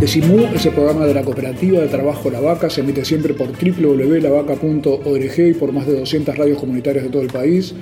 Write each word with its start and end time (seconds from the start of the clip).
Decimú 0.00 0.46
es 0.54 0.64
el 0.64 0.72
programa 0.72 1.04
de 1.04 1.12
la 1.12 1.22
cooperativa 1.22 1.78
de 1.78 1.88
trabajo 1.88 2.30
La 2.30 2.40
Vaca, 2.40 2.70
se 2.70 2.80
emite 2.80 3.04
siempre 3.04 3.34
por 3.34 3.48
www.lavaca.org 3.48 5.38
y 5.38 5.52
por 5.52 5.72
más 5.72 5.86
de 5.86 5.98
200 5.98 6.38
radios 6.38 6.58
comunitarias 6.58 7.04
de 7.04 7.10
todo 7.10 7.20
el 7.20 7.28
país, 7.28 7.74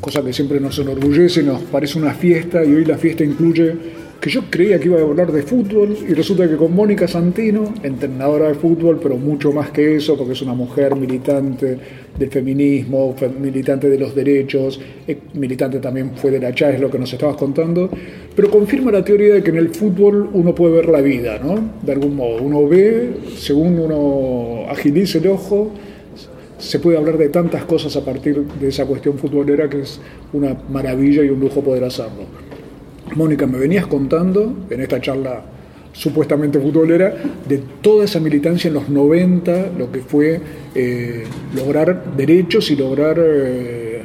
cosa 0.00 0.22
que 0.22 0.32
siempre 0.32 0.58
nos 0.58 0.78
enorgullece, 0.78 1.42
nos 1.42 1.60
parece 1.64 1.98
una 1.98 2.14
fiesta 2.14 2.64
y 2.64 2.74
hoy 2.74 2.86
la 2.86 2.96
fiesta 2.96 3.24
incluye 3.24 3.74
que 4.20 4.30
yo 4.30 4.42
creía 4.50 4.78
que 4.80 4.86
iba 4.86 4.98
a 4.98 5.02
hablar 5.02 5.30
de 5.30 5.42
fútbol 5.42 5.96
y 6.08 6.14
resulta 6.14 6.48
que 6.48 6.56
con 6.56 6.74
Mónica 6.74 7.06
Santino, 7.06 7.74
entrenadora 7.82 8.48
de 8.48 8.54
fútbol, 8.54 8.98
pero 9.02 9.16
mucho 9.16 9.52
más 9.52 9.70
que 9.70 9.96
eso, 9.96 10.16
porque 10.16 10.32
es 10.32 10.42
una 10.42 10.54
mujer 10.54 10.96
militante 10.96 11.78
del 12.18 12.30
feminismo, 12.30 13.14
militante 13.38 13.88
de 13.88 13.98
los 13.98 14.14
derechos, 14.14 14.80
eh, 15.06 15.18
militante 15.34 15.78
también 15.80 16.12
fue 16.16 16.30
de 16.30 16.40
la 16.40 16.54
CHA, 16.54 16.70
es 16.70 16.80
lo 16.80 16.90
que 16.90 16.98
nos 16.98 17.12
estabas 17.12 17.36
contando, 17.36 17.90
pero 18.34 18.50
confirma 18.50 18.90
la 18.90 19.04
teoría 19.04 19.34
de 19.34 19.42
que 19.42 19.50
en 19.50 19.58
el 19.58 19.68
fútbol 19.68 20.30
uno 20.32 20.54
puede 20.54 20.76
ver 20.76 20.88
la 20.88 21.00
vida, 21.02 21.38
¿no? 21.38 21.72
De 21.82 21.92
algún 21.92 22.16
modo, 22.16 22.42
uno 22.42 22.66
ve, 22.66 23.10
según 23.36 23.78
uno 23.78 24.70
agilice 24.70 25.18
el 25.18 25.28
ojo, 25.28 25.72
se 26.58 26.78
puede 26.78 26.96
hablar 26.96 27.18
de 27.18 27.28
tantas 27.28 27.64
cosas 27.64 27.94
a 27.96 28.04
partir 28.04 28.42
de 28.42 28.68
esa 28.68 28.86
cuestión 28.86 29.18
futbolera 29.18 29.68
que 29.68 29.82
es 29.82 30.00
una 30.32 30.56
maravilla 30.70 31.22
y 31.22 31.28
un 31.28 31.40
lujo 31.40 31.60
poder 31.60 31.84
hacerlo. 31.84 32.24
Mónica, 33.14 33.46
me 33.46 33.58
venías 33.58 33.86
contando 33.86 34.66
en 34.68 34.80
esta 34.80 35.00
charla 35.00 35.42
supuestamente 35.96 36.60
futbolera, 36.60 37.14
de 37.48 37.62
toda 37.80 38.04
esa 38.04 38.20
militancia 38.20 38.68
en 38.68 38.74
los 38.74 38.88
90, 38.88 39.70
lo 39.78 39.90
que 39.90 40.00
fue 40.00 40.40
eh, 40.74 41.24
lograr 41.54 42.14
derechos 42.14 42.70
y 42.70 42.76
lograr, 42.76 43.16
eh, 43.18 44.02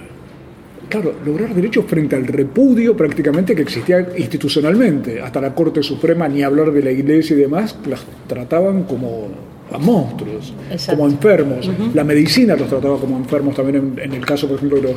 claro, 0.87 1.13
lograr 1.25 1.53
derechos 1.53 1.83
frente 1.85 2.15
al 2.15 2.25
repudio 2.25 2.95
prácticamente 2.95 3.53
que 3.53 3.63
existía 3.63 4.07
institucionalmente. 4.17 5.21
Hasta 5.21 5.41
la 5.41 5.53
Corte 5.53 5.83
Suprema, 5.83 6.29
ni 6.29 6.43
hablar 6.43 6.71
de 6.71 6.81
la 6.81 6.91
Iglesia 6.91 7.35
y 7.35 7.39
demás, 7.41 7.77
las 7.85 8.05
trataban 8.25 8.83
como 8.83 9.27
a 9.73 9.77
monstruos, 9.77 10.53
como 10.87 11.07
enfermos. 11.07 11.69
La 11.93 12.05
medicina 12.05 12.55
los 12.55 12.69
trataba 12.69 12.97
como 12.99 13.17
enfermos 13.17 13.55
también 13.55 13.95
en, 14.01 14.13
el 14.13 14.25
caso, 14.25 14.47
por 14.47 14.57
ejemplo, 14.57 14.77
de 14.79 14.83
los, 14.83 14.95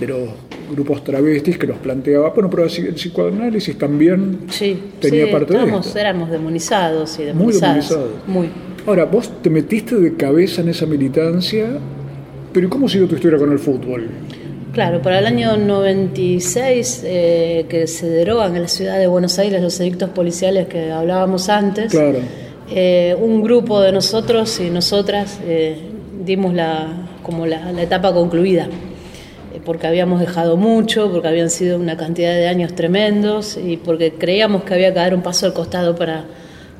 de 0.00 0.06
los 0.08 0.28
grupos 0.74 1.04
travestis 1.04 1.58
que 1.58 1.66
los 1.66 1.78
planteaba, 1.78 2.30
bueno, 2.30 2.50
pero 2.50 2.64
el 2.64 2.94
psicoanálisis 2.94 3.78
también 3.78 4.40
tenía 5.00 5.30
parte 5.30 5.56
de 5.56 5.64
esto. 5.64 5.98
Éramos 5.98 6.30
demonizados 6.30 7.18
y 7.18 7.24
demonizados. 7.24 7.96
Muy 8.26 8.46
demonizados. 8.46 8.74
Ahora, 8.86 9.04
vos 9.06 9.30
te 9.42 9.48
metiste 9.48 9.96
de 9.96 10.14
cabeza 10.14 10.60
en 10.60 10.68
esa 10.68 10.84
militancia, 10.84 11.78
pero 12.52 12.68
¿cómo 12.68 12.88
siguió 12.88 13.08
tu 13.08 13.14
historia 13.14 13.38
con 13.38 13.50
el 13.50 13.58
fútbol? 13.58 14.08
Claro, 14.72 15.00
para 15.00 15.20
el 15.20 15.26
año 15.26 15.56
96, 15.56 17.02
eh, 17.04 17.66
que 17.68 17.86
se 17.86 18.08
derogan 18.08 18.56
en 18.56 18.62
la 18.62 18.68
ciudad 18.68 18.98
de 18.98 19.06
Buenos 19.06 19.38
Aires 19.38 19.62
los 19.62 19.78
edictos 19.80 20.10
policiales 20.10 20.66
que 20.66 20.90
hablábamos 20.90 21.48
antes, 21.48 21.92
claro. 21.92 22.18
Eh, 22.70 23.14
un 23.20 23.42
grupo 23.42 23.80
de 23.80 23.92
nosotros 23.92 24.58
y 24.58 24.70
nosotras 24.70 25.38
eh, 25.44 25.76
dimos 26.24 26.54
la, 26.54 26.88
como 27.22 27.46
la 27.46 27.80
etapa 27.80 28.12
concluida 28.12 28.68
porque 29.64 29.86
habíamos 29.86 30.20
dejado 30.20 30.56
mucho, 30.56 31.10
porque 31.10 31.28
habían 31.28 31.50
sido 31.50 31.78
una 31.78 31.96
cantidad 31.96 32.34
de 32.34 32.48
años 32.48 32.74
tremendos 32.74 33.56
y 33.56 33.76
porque 33.76 34.12
creíamos 34.12 34.64
que 34.64 34.74
había 34.74 34.92
que 34.92 34.98
dar 34.98 35.14
un 35.14 35.22
paso 35.22 35.46
al 35.46 35.54
costado 35.54 35.94
para 35.96 36.24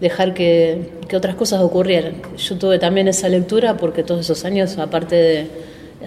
dejar 0.01 0.35
que, 0.35 0.93
otras 1.15 1.37
cosas 1.37 1.61
ocurrieran. 1.61 2.15
Yo 2.37 2.59
tuve 2.59 2.81
también 2.81 3.07
esa 3.07 3.29
lectura 3.29 3.77
porque 3.77 4.03
todos 4.03 4.23
esos 4.23 4.45
años, 4.45 4.79
aparte 4.79 5.15
de 5.15 5.47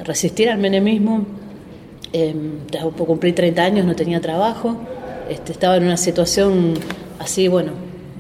resistir 0.04 0.50
al 0.50 0.58
menemismo, 0.58 1.26
eh, 2.12 2.36
cumplí 2.98 3.32
30 3.32 3.64
años, 3.64 3.86
no 3.86 3.96
tenía 3.96 4.20
trabajo, 4.20 4.76
este, 5.30 5.54
estaba 5.54 5.78
en 5.78 5.84
una 5.86 5.96
situación 5.96 6.74
así, 7.20 7.48
bueno, 7.48 7.72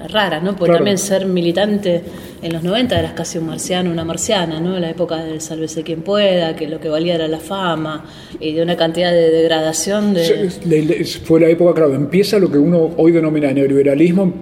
rara, 0.09 0.39
¿no? 0.39 0.55
Porque 0.55 0.75
también 0.75 0.97
ser 0.97 1.25
militante 1.25 2.01
en 2.41 2.53
los 2.53 2.63
90 2.63 2.99
eras 2.99 3.13
casi 3.13 3.37
un 3.37 3.47
marciano, 3.47 3.91
una 3.91 4.05
marciana, 4.05 4.59
¿no? 4.59 4.79
La 4.79 4.89
época 4.89 5.23
del 5.23 5.41
sálvese 5.41 5.83
quien 5.83 6.01
pueda, 6.01 6.55
que 6.55 6.67
lo 6.67 6.79
que 6.79 6.89
valía 6.89 7.15
era 7.15 7.27
la 7.27 7.39
fama 7.39 8.05
y 8.39 8.53
de 8.53 8.61
una 8.61 8.75
cantidad 8.77 9.11
de 9.11 9.31
degradación 9.31 10.13
de... 10.13 11.05
Fue 11.23 11.39
la 11.39 11.49
época, 11.49 11.73
claro, 11.73 11.95
empieza 11.95 12.37
lo 12.39 12.51
que 12.51 12.57
uno 12.57 12.91
hoy 12.97 13.11
denomina 13.11 13.51
neoliberalismo, 13.51 14.33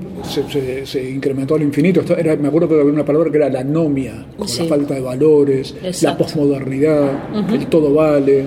se, 0.86 1.10
incrementó 1.10 1.56
al 1.56 1.62
infinito. 1.62 2.04
Era, 2.18 2.36
me 2.36 2.48
acuerdo 2.48 2.68
que 2.70 2.76
había 2.76 2.92
una 2.92 3.06
palabra 3.06 3.32
que 3.32 3.38
era 3.38 3.50
la 3.50 3.62
anomia, 3.62 4.26
con 4.38 4.48
la 4.48 4.66
falta 4.66 4.94
de 4.94 5.02
valores, 5.02 5.76
la 6.02 6.18
posmodernidad, 6.18 7.12
el 7.52 7.68
todo 7.68 7.94
vale 7.94 8.46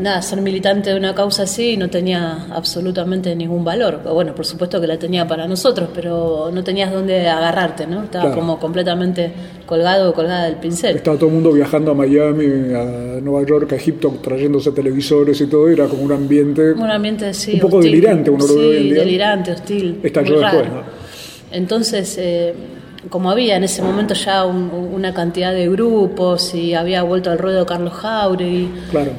nada, 0.00 0.22
ser 0.22 0.40
militante 0.40 0.90
de 0.90 0.96
una 0.96 1.14
causa 1.14 1.44
así 1.44 1.76
no 1.76 1.88
tenía 1.88 2.46
absolutamente 2.50 3.34
ningún 3.34 3.64
valor. 3.64 4.00
Bueno, 4.12 4.34
por 4.34 4.44
supuesto 4.44 4.80
que 4.80 4.86
la 4.86 4.98
tenía 4.98 5.26
para 5.26 5.46
nosotros, 5.46 5.88
pero 5.94 6.50
no 6.52 6.64
tenías 6.64 6.92
dónde 6.92 7.28
agarrarte, 7.28 7.86
¿no? 7.86 8.04
Estaba 8.04 8.34
como 8.34 8.58
completamente 8.58 9.32
colgado 9.66 10.10
o 10.10 10.14
colgada 10.14 10.44
del 10.44 10.56
pincel. 10.56 10.96
Estaba 10.96 11.16
todo 11.16 11.28
el 11.28 11.34
mundo 11.34 11.52
viajando 11.52 11.92
a 11.92 11.94
Miami, 11.94 12.46
a 12.74 13.20
Nueva 13.20 13.46
York, 13.46 13.72
a 13.72 13.76
Egipto, 13.76 14.18
trayéndose 14.22 14.72
televisores 14.72 15.40
y 15.40 15.46
todo, 15.46 15.68
era 15.68 15.86
como 15.86 16.02
un 16.02 16.12
ambiente... 16.12 16.72
Un 16.72 16.90
ambiente, 16.90 17.32
sí, 17.34 17.54
Un 17.54 17.60
poco 17.60 17.80
delirante, 17.80 18.30
uno 18.30 18.44
sí, 18.44 18.90
delirante, 18.90 19.52
hostil. 19.52 20.00
Estalló 20.02 20.40
después, 20.40 20.66
¿no? 20.68 20.82
Entonces... 21.52 22.16
Eh, 22.18 22.54
como 23.10 23.30
había 23.30 23.56
en 23.56 23.64
ese 23.64 23.80
momento 23.82 24.14
ya 24.14 24.44
una 24.44 25.14
cantidad 25.14 25.52
de 25.52 25.68
grupos 25.68 26.54
y 26.54 26.74
había 26.74 27.02
vuelto 27.02 27.30
al 27.30 27.38
ruedo 27.38 27.64
Carlos 27.64 27.94
Jauregui 27.94 28.68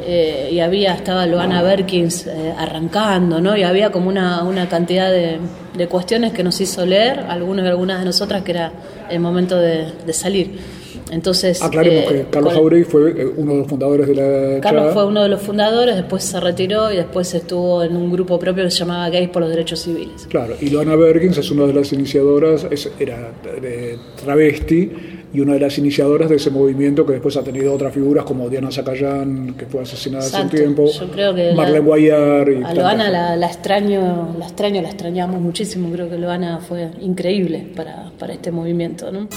eh, 0.05 0.49
y 0.51 0.59
había 0.59 0.93
estaba 0.93 1.25
Loana 1.25 1.61
Berkins 1.61 2.27
eh, 2.27 2.53
arrancando 2.57 3.39
no 3.39 3.55
y 3.55 3.63
había 3.63 3.91
como 3.91 4.09
una, 4.09 4.43
una 4.43 4.67
cantidad 4.67 5.09
de, 5.11 5.39
cuestiones 5.87 6.33
que 6.33 6.43
nos 6.43 6.59
hizo 6.59 6.85
leer 6.85 7.19
algunos 7.29 7.63
y 7.63 7.69
algunas 7.69 7.99
de 7.99 8.05
nosotras 8.05 8.43
que 8.43 8.51
era 8.51 8.73
el 9.09 9.21
momento 9.21 9.57
de 9.57 10.13
salir 10.13 10.78
entonces, 11.11 11.61
Aclaremos 11.61 12.05
que 12.05 12.19
eh, 12.19 12.25
Carlos 12.29 12.53
Jauregui 12.53 12.83
fue 12.83 13.11
eh, 13.11 13.33
uno 13.37 13.53
de 13.53 13.57
los 13.59 13.67
fundadores 13.67 14.07
de 14.07 14.15
la 14.15 14.61
Carlos 14.61 14.93
fue 14.93 15.05
uno 15.05 15.23
de 15.23 15.29
los 15.29 15.41
fundadores, 15.41 15.95
después 15.95 16.23
se 16.23 16.39
retiró 16.39 16.91
y 16.91 16.97
después 16.97 17.33
estuvo 17.33 17.83
en 17.83 17.95
un 17.95 18.11
grupo 18.11 18.37
propio 18.37 18.63
que 18.63 18.71
se 18.71 18.79
llamaba 18.79 19.09
Gays 19.09 19.29
por 19.29 19.41
los 19.41 19.49
Derechos 19.49 19.81
Civiles. 19.81 20.27
Claro, 20.29 20.55
y 20.59 20.69
Loana 20.69 20.95
Berkins 20.95 21.37
es 21.37 21.49
una 21.51 21.65
de 21.65 21.73
las 21.73 21.91
iniciadoras, 21.93 22.67
era 22.99 23.31
de 23.61 23.97
travesti 24.23 24.91
y 25.31 25.39
una 25.39 25.53
de 25.53 25.59
las 25.59 25.77
iniciadoras 25.77 26.29
de 26.29 26.37
ese 26.37 26.49
movimiento 26.49 27.05
que 27.05 27.13
después 27.13 27.37
ha 27.37 27.43
tenido 27.43 27.73
otras 27.73 27.93
figuras 27.93 28.25
como 28.25 28.49
Diana 28.49 28.71
Zacayán, 28.71 29.55
que 29.55 29.65
fue 29.65 29.81
asesinada 29.81 30.25
hace 30.25 30.41
un 30.41 30.49
tiempo, 30.49 30.85
Yo 30.87 31.11
creo 31.11 31.35
que 31.35 31.53
Marlene 31.53 31.79
Guayar. 31.79 32.49
Y 32.49 32.63
a 32.63 32.73
Loana 32.73 33.09
la, 33.09 33.35
la, 33.35 33.47
extraño, 33.47 34.35
la 34.37 34.45
extraño, 34.45 34.81
la 34.81 34.89
extrañamos 34.89 35.39
muchísimo, 35.39 35.91
creo 35.91 36.09
que 36.09 36.17
Loana 36.17 36.59
fue 36.59 36.89
increíble 37.01 37.67
para, 37.75 38.11
para 38.17 38.33
este 38.33 38.51
movimiento. 38.51 39.11
¿no? 39.11 39.27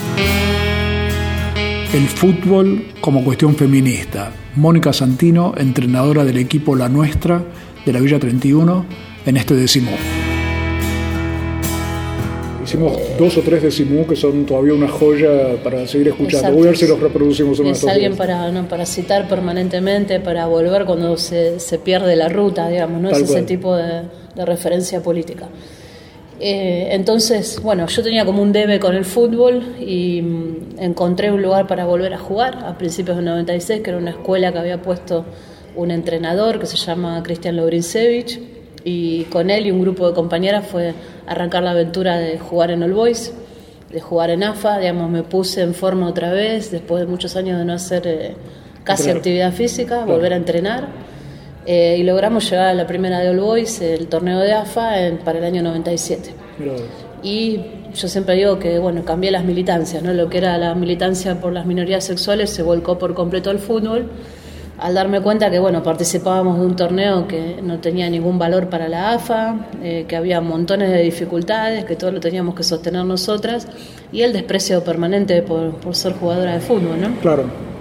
El 1.93 2.09
fútbol 2.09 2.87
como 3.03 3.23
cuestión 3.23 3.55
feminista. 3.55 4.33
Mónica 4.57 4.95
Santino, 4.95 5.53
entrenadora 5.59 6.25
del 6.25 6.39
equipo 6.39 6.75
La 6.75 6.89
Nuestra 6.89 7.45
de 7.85 7.93
la 7.93 8.01
Villa 8.01 8.19
31, 8.19 8.87
en 9.27 9.37
este 9.37 9.55
decimú. 9.55 9.91
Hicimos 12.65 12.99
dos 13.19 13.37
o 13.37 13.43
tres 13.43 13.63
decimú 13.63 14.07
que 14.07 14.17
son 14.17 14.47
todavía 14.47 14.73
una 14.73 14.89
joya 14.89 15.63
para 15.63 15.87
seguir 15.87 16.09
escuchando. 16.09 16.53
Voy 16.53 16.63
a 16.63 16.71
ver 16.71 16.79
si 16.79 16.87
los 16.87 16.99
reproducimos 16.99 17.61
en 17.61 17.67
Es 17.67 17.85
alguien 17.85 18.17
para, 18.17 18.51
no, 18.51 18.67
para 18.69 18.87
citar 18.87 19.29
permanentemente, 19.29 20.19
para 20.21 20.47
volver 20.47 20.87
cuando 20.87 21.19
se, 21.19 21.61
se 21.61 21.79
pierde 21.79 22.17
la 22.17 22.31
ruta, 22.31 22.71
digamos, 22.71 23.03
¿no? 23.03 23.11
es 23.11 23.19
ese 23.19 23.43
tipo 23.43 23.77
de, 23.77 24.05
de 24.35 24.47
referencia 24.47 25.03
política. 25.03 25.49
Eh, 26.45 26.89
entonces, 26.91 27.63
bueno, 27.63 27.87
yo 27.87 28.03
tenía 28.03 28.25
como 28.25 28.43
un 28.43 28.51
debe 28.51 28.81
con 28.81 28.97
el 28.97 29.05
fútbol 29.05 29.77
y 29.79 30.21
mm, 30.23 30.81
encontré 30.81 31.31
un 31.31 31.41
lugar 31.41 31.69
para 31.69 31.85
volver 31.85 32.13
a 32.15 32.19
jugar 32.19 32.65
a 32.65 32.77
principios 32.77 33.17
del 33.17 33.27
96, 33.27 33.81
que 33.81 33.91
era 33.91 33.99
una 34.01 34.11
escuela 34.11 34.53
que 34.53 34.59
había 34.59 34.83
puesto 34.83 35.25
un 35.77 35.93
entrenador 35.93 36.59
que 36.59 36.67
se 36.67 36.77
llama 36.77 37.23
Cristian 37.23 37.57
Lobrinsevich 37.57 38.41
y 38.83 39.23
con 39.27 39.51
él 39.51 39.69
y 39.69 39.71
un 39.71 39.83
grupo 39.83 40.09
de 40.09 40.15
compañeras 40.15 40.67
fue 40.67 40.95
arrancar 41.29 41.63
la 41.63 41.71
aventura 41.71 42.19
de 42.19 42.41
jugar 42.41 42.73
en 42.73 42.83
All 42.83 42.93
Boys, 42.93 43.33
de 43.93 44.01
jugar 44.01 44.31
en 44.31 44.43
AFA, 44.43 44.81
digamos, 44.81 45.09
me 45.11 45.23
puse 45.23 45.63
en 45.63 45.75
forma 45.75 46.09
otra 46.09 46.33
vez 46.33 46.73
después 46.73 47.03
de 47.03 47.07
muchos 47.07 47.37
años 47.37 47.57
de 47.57 47.65
no 47.65 47.75
hacer 47.75 48.03
eh, 48.09 48.35
casi 48.83 49.11
actividad 49.11 49.53
física, 49.53 50.05
volver 50.05 50.33
a 50.33 50.37
entrenar 50.37 50.89
eh, 51.67 51.97
y 51.99 52.03
logramos 52.03 52.51
llegar 52.51 52.69
a 52.69 52.75
la 52.75 52.87
primera 52.87 53.21
de 53.21 53.31
All 53.31 53.41
Boys, 53.41 53.81
el 53.81 54.09
torneo 54.09 54.41
de 54.41 54.53
AFA, 54.53 54.95
para 55.25 55.39
el 55.39 55.45
año 55.45 55.63
97. 55.63 56.35
y 57.23 57.61
yo 57.95 58.09
siempre 58.09 58.35
digo 58.35 58.59
que 58.59 58.79
bueno 58.79 59.05
cambié 59.05 59.31
las 59.31 59.45
militancias 59.45 60.03
no 60.03 60.13
lo 60.13 60.29
que 60.29 60.39
era 60.39 60.59
la 60.59 60.75
militancia 60.75 61.41
por 61.41 61.53
las 61.53 61.67
minorías 61.67 62.05
sexuales 62.05 62.51
se 62.51 62.63
volcó 62.63 62.99
por 62.99 63.15
completo 63.15 63.51
al 63.51 63.59
fútbol 63.59 64.11
al 64.79 64.95
darme 64.95 65.21
cuenta 65.21 65.51
que 65.51 65.59
bueno 65.59 65.83
participábamos 65.83 66.59
de 66.59 66.67
un 66.67 66.75
torneo 66.75 67.29
que 67.29 67.61
no 67.63 67.79
tenía 67.79 68.09
ningún 68.11 68.39
valor 68.39 68.69
para 68.69 68.89
la 68.89 69.13
AFA 69.13 69.69
eh, 69.83 70.07
que 70.09 70.17
había 70.17 70.41
montones 70.41 70.91
de 70.91 71.03
dificultades 71.03 71.85
que 71.85 71.95
todo 71.95 72.11
lo 72.11 72.21
teníamos 72.21 72.55
que 72.55 72.63
sostener 72.63 73.05
nosotras 73.05 73.69
y 74.11 74.23
el 74.23 74.33
desprecio 74.33 74.83
permanente 74.83 75.43
por, 75.43 75.75
por 75.77 75.95
ser 75.95 76.15
jugadora 76.15 76.55
de 76.55 76.61
fútbol 76.61 77.01
no 77.01 77.21
Claro. 77.21 77.72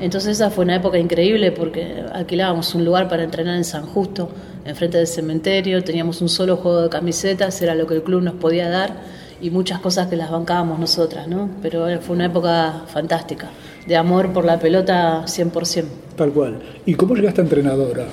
Entonces 0.00 0.32
esa 0.32 0.50
fue 0.50 0.64
una 0.64 0.76
época 0.76 0.98
increíble 0.98 1.52
porque 1.52 2.04
alquilábamos 2.12 2.74
un 2.74 2.84
lugar 2.84 3.08
para 3.08 3.22
entrenar 3.22 3.56
en 3.56 3.64
San 3.64 3.86
Justo, 3.86 4.30
enfrente 4.64 4.98
del 4.98 5.06
cementerio, 5.06 5.82
teníamos 5.84 6.20
un 6.20 6.28
solo 6.28 6.56
juego 6.56 6.82
de 6.82 6.88
camisetas, 6.88 7.60
era 7.62 7.74
lo 7.74 7.86
que 7.86 7.94
el 7.94 8.02
club 8.02 8.22
nos 8.22 8.34
podía 8.34 8.68
dar 8.68 8.94
y 9.40 9.50
muchas 9.50 9.80
cosas 9.80 10.08
que 10.08 10.16
las 10.16 10.30
bancábamos 10.30 10.78
nosotras, 10.78 11.26
¿no? 11.28 11.48
Pero 11.62 11.86
fue 12.00 12.16
una 12.16 12.26
época 12.26 12.82
fantástica, 12.86 13.48
de 13.86 13.96
amor 13.96 14.32
por 14.32 14.44
la 14.44 14.58
pelota 14.58 15.22
100%. 15.24 15.84
Tal 16.16 16.32
cual. 16.32 16.60
¿Y 16.84 16.94
cómo 16.94 17.14
llegaste 17.14 17.40
a 17.40 17.44
entrenadora? 17.44 18.06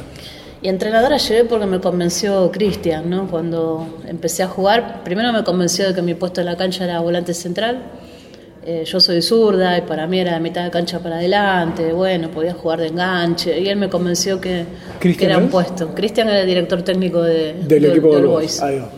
Y 0.62 0.70
entrenadora 0.70 1.18
llegué 1.18 1.44
porque 1.44 1.66
me 1.66 1.80
convenció 1.80 2.52
Cristian, 2.52 3.10
¿no? 3.10 3.28
Cuando 3.28 4.00
empecé 4.08 4.44
a 4.44 4.48
jugar, 4.48 5.04
primero 5.04 5.32
me 5.32 5.44
convenció 5.44 5.88
de 5.88 5.94
que 5.94 6.02
mi 6.02 6.16
puesto 6.16 6.42
en 6.42 6.46
la 6.48 6.58
cancha 6.58 6.84
era 6.84 7.00
volante 7.00 7.34
central. 7.34 7.84
Eh, 8.70 8.84
yo 8.86 9.00
soy 9.00 9.22
zurda 9.22 9.78
y 9.78 9.82
para 9.84 10.06
mí 10.08 10.20
era 10.20 10.34
de 10.34 10.42
mitad 10.42 10.62
de 10.66 10.70
cancha 10.70 11.00
para 11.00 11.16
adelante, 11.16 11.94
bueno, 11.94 12.30
podía 12.30 12.54
jugar 12.54 12.82
de 12.82 12.88
enganche. 12.88 13.58
Y 13.62 13.70
él 13.70 13.78
me 13.78 13.88
convenció 13.90 14.42
que, 14.42 14.66
que 14.94 15.00
¿Cristian 15.00 15.30
era 15.32 15.40
un 15.40 15.46
es? 15.46 15.52
puesto. 15.52 15.88
Cristian 15.96 16.28
era 16.28 16.42
el 16.42 16.48
director 16.48 16.82
técnico 16.82 17.22
de, 17.22 17.54
Del 17.66 17.82
de- 17.84 17.90
equipo 17.90 18.14
de 18.14 18.26
Boys. 18.26 18.62
Ahí 18.62 18.80
va. 18.80 18.90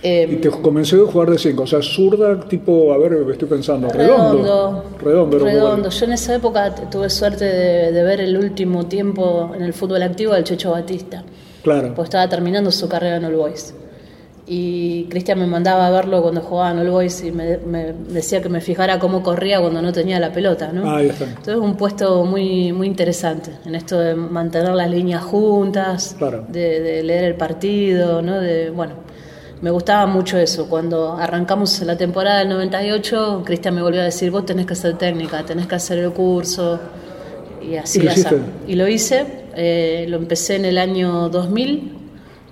Eh, 0.00 0.28
Y 0.32 0.36
te 0.36 0.48
convenció 0.50 1.04
de 1.04 1.10
jugar 1.10 1.30
de 1.30 1.38
cinco, 1.38 1.62
o 1.64 1.66
sea, 1.66 1.80
zurda, 1.82 2.38
tipo, 2.46 2.92
a 2.92 2.98
ver, 2.98 3.14
estoy 3.32 3.48
pensando, 3.48 3.88
redondo. 3.88 4.84
Redondo. 5.02 5.38
Redondo. 5.40 5.88
Yo 5.90 6.04
en 6.04 6.12
esa 6.12 6.34
época 6.36 6.72
tuve 6.90 7.08
suerte 7.10 7.46
de, 7.46 7.90
de 7.90 8.02
ver 8.04 8.20
el 8.20 8.36
último 8.36 8.86
tiempo 8.86 9.50
en 9.56 9.62
el 9.62 9.72
fútbol 9.72 10.02
activo 10.02 10.34
del 10.34 10.44
Checho 10.44 10.70
Batista. 10.72 11.24
Claro. 11.64 11.94
pues 11.96 12.06
estaba 12.06 12.28
terminando 12.28 12.70
su 12.70 12.86
carrera 12.88 13.16
en 13.16 13.24
All 13.24 13.34
Boys. 13.36 13.74
Y 14.46 15.04
Cristian 15.04 15.38
me 15.38 15.46
mandaba 15.46 15.86
a 15.86 15.90
verlo 15.90 16.20
cuando 16.20 16.42
jugaba 16.42 16.72
en 16.72 16.78
All 16.80 16.90
Boys 16.90 17.24
y 17.24 17.32
me, 17.32 17.56
me 17.58 17.94
decía 18.10 18.42
que 18.42 18.50
me 18.50 18.60
fijara 18.60 18.98
cómo 18.98 19.22
corría 19.22 19.58
cuando 19.60 19.80
no 19.80 19.90
tenía 19.90 20.20
la 20.20 20.32
pelota, 20.32 20.70
¿no? 20.70 20.90
Ah, 20.90 20.98
ahí 20.98 21.08
está. 21.08 21.24
Entonces 21.24 21.56
un 21.56 21.76
puesto 21.76 22.24
muy 22.24 22.70
muy 22.72 22.86
interesante 22.86 23.52
en 23.64 23.74
esto 23.74 23.98
de 23.98 24.14
mantener 24.14 24.74
las 24.74 24.90
líneas 24.90 25.22
juntas, 25.22 26.14
Claro. 26.18 26.44
de, 26.48 26.80
de 26.80 27.02
leer 27.02 27.24
el 27.24 27.36
partido, 27.36 28.20
¿no? 28.20 28.38
De, 28.38 28.68
bueno, 28.68 28.96
me 29.62 29.70
gustaba 29.70 30.04
mucho 30.04 30.36
eso. 30.36 30.68
Cuando 30.68 31.14
arrancamos 31.16 31.80
la 31.80 31.96
temporada 31.96 32.40
del 32.40 32.50
98, 32.50 33.42
Cristian 33.46 33.74
me 33.74 33.80
volvió 33.82 34.02
a 34.02 34.04
decir, 34.04 34.30
vos 34.30 34.44
tenés 34.44 34.66
que 34.66 34.74
ser 34.74 34.98
técnica, 34.98 35.42
tenés 35.46 35.66
que 35.66 35.76
hacer 35.76 36.00
el 36.00 36.10
curso. 36.12 36.78
Y 37.66 37.76
así 37.76 37.98
¿Y 37.98 38.02
lo 38.02 38.10
así. 38.10 38.24
Y 38.68 38.74
lo 38.74 38.86
hice, 38.88 39.24
eh, 39.56 40.04
lo 40.06 40.18
empecé 40.18 40.56
en 40.56 40.66
el 40.66 40.76
año 40.76 41.30
2000, 41.30 41.92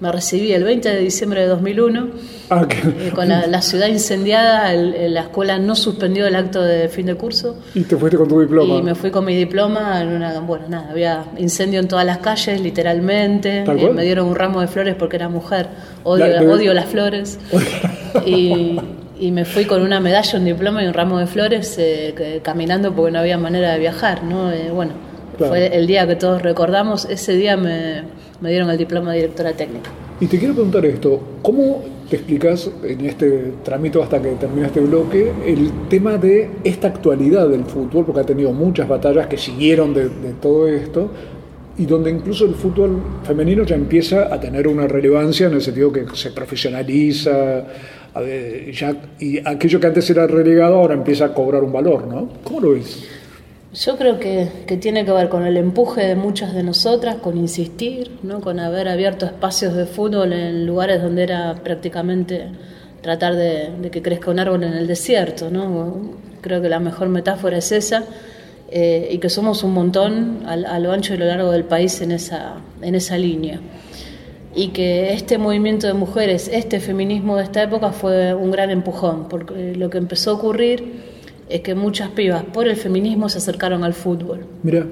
me 0.02 0.10
recibí 0.10 0.52
el 0.52 0.64
20 0.64 0.88
de 0.88 0.99
diciembre 0.99 1.43
de 1.43 1.46
2001. 1.46 2.08
Ah, 2.50 2.66
que- 2.69 3.06
eh, 3.08 3.12
con 3.14 3.28
la, 3.28 3.46
la 3.46 3.62
ciudad 3.62 3.87
incendiada, 3.87 4.75
el- 4.75 4.94
el- 4.94 5.14
la 5.14 5.20
escuela 5.20 5.58
no 5.60 5.76
suspendió 5.76 6.26
el 6.26 6.34
acto 6.34 6.60
de 6.60 6.88
fin 6.88 7.06
de 7.06 7.14
curso. 7.14 7.56
y 7.75 7.82
te 7.82 7.96
fuiste 7.96 8.16
con 8.19 8.26
tu 8.28 8.40
diploma. 8.40 8.75
Y 8.75 8.82
me 8.82 8.94
fui 8.96 9.10
con 9.12 9.25
mi 9.25 9.37
diploma 9.37 10.02
en 10.02 10.08
una, 10.08 10.40
bueno, 10.40 10.64
nada, 10.69 10.90
había 10.90 11.25
incendio 11.38 11.78
en 11.78 11.87
todas 11.87 12.04
las 12.04 12.19
calles, 12.19 12.60
literalmente. 12.60 13.60
Eh, 13.62 13.90
me 13.94 14.02
dieron 14.02 14.26
un 14.26 14.34
ramo 14.34 14.60
de 14.60 14.66
flores 14.66 14.96
porque 14.99 15.16
era 15.16 15.28
mujer. 15.28 15.69
Odio, 16.02 16.26
La- 16.26 16.43
odio 16.52 16.75
las 16.75 16.87
flores. 16.87 17.38
y, 18.26 18.78
y 19.20 19.31
me 19.31 19.44
fui 19.44 19.64
con 19.66 19.82
una 19.82 20.00
medalla, 20.00 20.37
un 20.38 20.44
diploma 20.44 20.82
y 20.82 20.88
un 20.88 20.94
ramo 20.94 21.19
de 21.19 21.26
flores 21.28 21.76
eh, 21.78 22.12
que- 22.16 22.40
caminando 22.43 22.93
porque 22.93 23.12
no 23.12 23.19
había 23.20 23.38
manera 23.38 23.72
de 23.72 23.78
viajar, 23.78 24.25
¿no? 24.25 24.50
Eh, 24.50 24.70
bueno, 24.75 24.93
Claro. 25.38 25.52
fue 25.52 25.75
el 25.75 25.87
día 25.87 26.06
que 26.06 26.16
todos 26.16 26.43
recordamos. 26.43 27.06
Ese 27.06 27.32
día 27.34 27.56
me, 27.56 28.02
me 28.43 28.50
dieron 28.50 28.69
el 28.69 28.77
diploma 28.77 29.12
de 29.12 29.21
directora 29.23 29.53
técnica. 29.55 29.91
Y 30.21 30.27
te 30.27 30.39
quiero 30.39 30.53
preguntar 30.53 30.85
esto, 30.85 31.21
¿cómo 31.41 31.83
te 32.11 32.17
explicas 32.17 32.71
en 32.85 33.06
este 33.06 33.53
trámite 33.65 34.03
hasta 34.03 34.21
que 34.21 34.33
termina 34.33 34.67
este 34.67 34.81
bloque 34.81 35.33
el 35.47 35.71
tema 35.89 36.19
de 36.19 36.50
esta 36.62 36.89
actualidad 36.89 37.49
del 37.49 37.65
fútbol? 37.65 38.05
Porque 38.05 38.21
ha 38.21 38.27
tenido 38.27 38.53
muchas 38.53 38.87
batallas 38.89 39.27
que 39.29 39.39
siguieron 39.39 39.94
de, 39.94 40.11
de 40.11 40.33
todo 40.41 40.69
esto 40.69 41.11
y 41.79 41.87
donde 41.87 42.11
incluso 42.11 42.44
el 42.44 42.55
fútbol 42.55 43.03
femenino 43.25 43.65
ya 43.65 43.77
empieza 43.77 44.33
a 44.33 44.39
tener 44.39 44.69
una 44.69 44.87
relevancia 44.87 45.47
en 45.47 45.55
el 45.55 45.62
sentido 45.62 45.91
que 45.91 46.05
se 46.12 46.31
profesionaliza 46.31 47.65
ya, 48.73 48.97
y 49.19 49.38
aquello 49.47 49.81
que 49.81 49.87
antes 49.87 50.11
era 50.11 50.27
relegado 50.27 50.75
ahora 50.75 50.95
empieza 50.95 51.27
a 51.27 51.35
cobrar 51.35 51.62
un 51.65 51.73
valor, 51.73 52.06
¿no? 52.06 52.29
¿Cómo 52.45 52.61
lo 52.61 52.71
ves? 52.73 53.09
Yo 53.75 53.97
creo 53.97 54.19
que, 54.19 54.49
tiene 54.81 55.07
que 55.07 55.13
ver 55.13 55.31
con 55.31 55.47
el 55.47 55.57
empuje 55.57 56.07
de 56.07 56.15
muchas 56.15 56.53
de 56.53 56.63
nosotras, 56.63 57.17
con 57.17 57.39
insistir, 57.39 58.19
¿no? 58.23 58.43
con 58.43 58.61
haber 58.61 58.87
abierto 58.87 59.25
espacios 59.25 59.75
de 59.75 59.87
fútbol 59.87 60.35
en 60.35 60.67
lugares 60.67 61.03
donde 61.03 61.23
era 61.23 61.55
prácticamente 61.55 62.49
tratar 63.01 63.35
de, 63.35 63.71
que 63.91 64.03
crezca 64.03 64.31
un 64.31 64.39
árbol 64.41 64.65
en 64.65 64.75
el 64.75 64.87
desierto. 64.87 65.49
¿no? 65.51 66.13
Creo 66.43 66.61
que 66.61 66.69
la 66.69 66.81
mejor 66.81 67.09
metáfora 67.09 67.57
es 67.57 67.73
esa, 67.73 68.05
eh, 68.71 69.09
y 69.11 69.17
que 69.19 69.31
somos 69.31 69.65
un 69.65 69.73
montón 69.73 70.43
al- 70.45 70.67
a, 70.67 70.79
lo 70.79 70.93
ancho 70.93 71.15
y 71.15 71.17
lo 71.17 71.25
largo 71.25 71.51
del 71.51 71.65
país 71.65 71.99
en 72.03 72.13
esa, 72.13 72.57
en 72.83 72.95
esa 72.95 73.17
línea. 73.17 73.59
Y 74.55 74.69
que 74.69 75.15
este 75.15 75.39
movimiento 75.39 75.87
de 75.87 75.95
mujeres, 75.95 76.51
este 76.53 76.79
feminismo 76.79 77.37
de 77.39 77.45
esta 77.45 77.63
época 77.63 77.91
fue 77.93 78.35
un 78.35 78.51
gran 78.51 78.71
empujón, 78.71 79.31
porque 79.31 79.75
lo 79.77 79.89
que 79.89 79.97
empezó 79.97 80.33
a 80.33 80.35
ocurrir 80.35 81.12
es 81.52 81.60
que 81.60 81.75
muchas 81.75 82.10
pibas 82.10 82.44
por 82.44 82.66
el 82.66 82.76
feminismo 82.76 83.28
se 83.28 83.38
acercaron 83.38 83.84
al 83.84 83.94
fútbol. 83.94 84.46
Mira, 84.62 84.87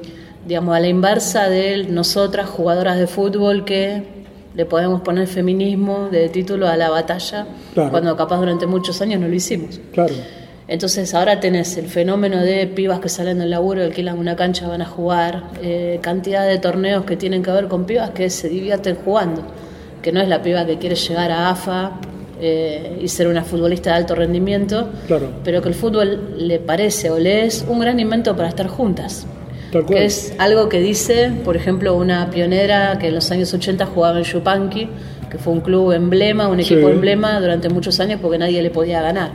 Digamos, 0.47 0.75
a 0.75 0.81
la 0.81 0.89
inversa 0.89 1.49
de 1.51 1.85
nosotras, 1.85 2.49
jugadoras 2.49 2.99
de 2.99 3.07
fútbol, 3.07 3.65
que 3.65 4.03
le 4.55 4.65
podemos 4.65 5.03
poner 5.03 5.27
feminismo 5.27 6.09
de 6.11 6.29
título 6.31 6.67
a 6.67 6.77
la 6.77 6.89
batalla, 6.91 7.47
Claro. 7.75 7.91
cuando 7.91 8.17
capaz 8.17 8.39
durante 8.39 8.67
muchos 8.67 9.01
años 9.03 9.21
no 9.21 9.29
lo 9.29 9.35
hicimos. 9.35 9.81
claro. 9.93 10.15
Entonces 10.67 11.15
ahora 11.15 11.41
tenés 11.41 11.77
el 11.79 11.87
fenómeno 11.87 12.41
de 12.43 12.67
pibas 12.69 13.01
que 13.01 13.09
salen 13.09 13.39
del 13.41 13.51
laburo, 13.51 13.83
alquilan 13.83 14.17
una 14.19 14.37
cancha, 14.37 14.69
van 14.69 14.83
a 14.83 14.87
jugar, 14.87 15.43
eh, 15.63 15.99
cantidad 16.01 16.47
de 16.47 16.59
torneos 16.59 17.05
que 17.05 17.17
tienen 17.17 17.43
que 17.43 17.51
ver 17.51 17.67
con 17.67 17.85
pibas 17.87 18.11
que 18.11 18.31
se 18.31 18.49
divierten 18.49 18.95
jugando, 19.05 19.43
que 20.01 20.13
no 20.13 20.21
es 20.21 20.29
la 20.29 20.43
piba 20.43 20.65
que 20.67 20.79
quiere 20.79 20.95
llegar 20.95 21.33
a 21.33 21.51
AFA 21.51 21.93
eh, 22.41 22.99
y 23.03 23.09
ser 23.09 23.29
una 23.29 23.43
futbolista 23.45 23.91
de 23.91 23.97
alto 23.97 24.15
rendimiento, 24.15 24.89
Claro. 25.07 25.29
pero 25.45 25.61
que 25.63 25.69
el 25.69 25.75
fútbol 25.75 26.35
le 26.39 26.59
parece 26.59 27.11
o 27.11 27.19
le 27.19 27.45
es 27.47 27.65
un 27.69 27.81
gran 27.81 27.99
invento 28.01 28.35
para 28.37 28.49
estar 28.49 28.67
juntas. 28.69 29.27
Que 29.87 30.05
es 30.05 30.35
algo 30.39 30.69
que 30.69 30.81
dice, 30.81 31.31
por 31.45 31.57
ejemplo, 31.57 31.95
una 31.95 32.29
pionera 32.31 32.99
que 32.99 33.07
en 33.09 33.15
los 33.15 33.31
años 33.31 33.55
80 33.55 33.87
jugaba 33.87 34.19
en 34.19 34.25
Yupanqui, 34.25 34.89
que 35.31 35.39
fue 35.39 35.53
un 35.53 35.61
club 35.61 35.93
emblema, 35.93 36.49
un 36.49 36.59
equipo 36.59 36.89
Sí. 36.89 36.93
emblema 36.95 37.39
durante 37.41 37.69
muchos 37.69 38.01
años 38.01 38.19
porque 38.21 38.37
nadie 38.37 38.61
le 38.63 38.71
podía 38.71 39.01
ganar. 39.01 39.31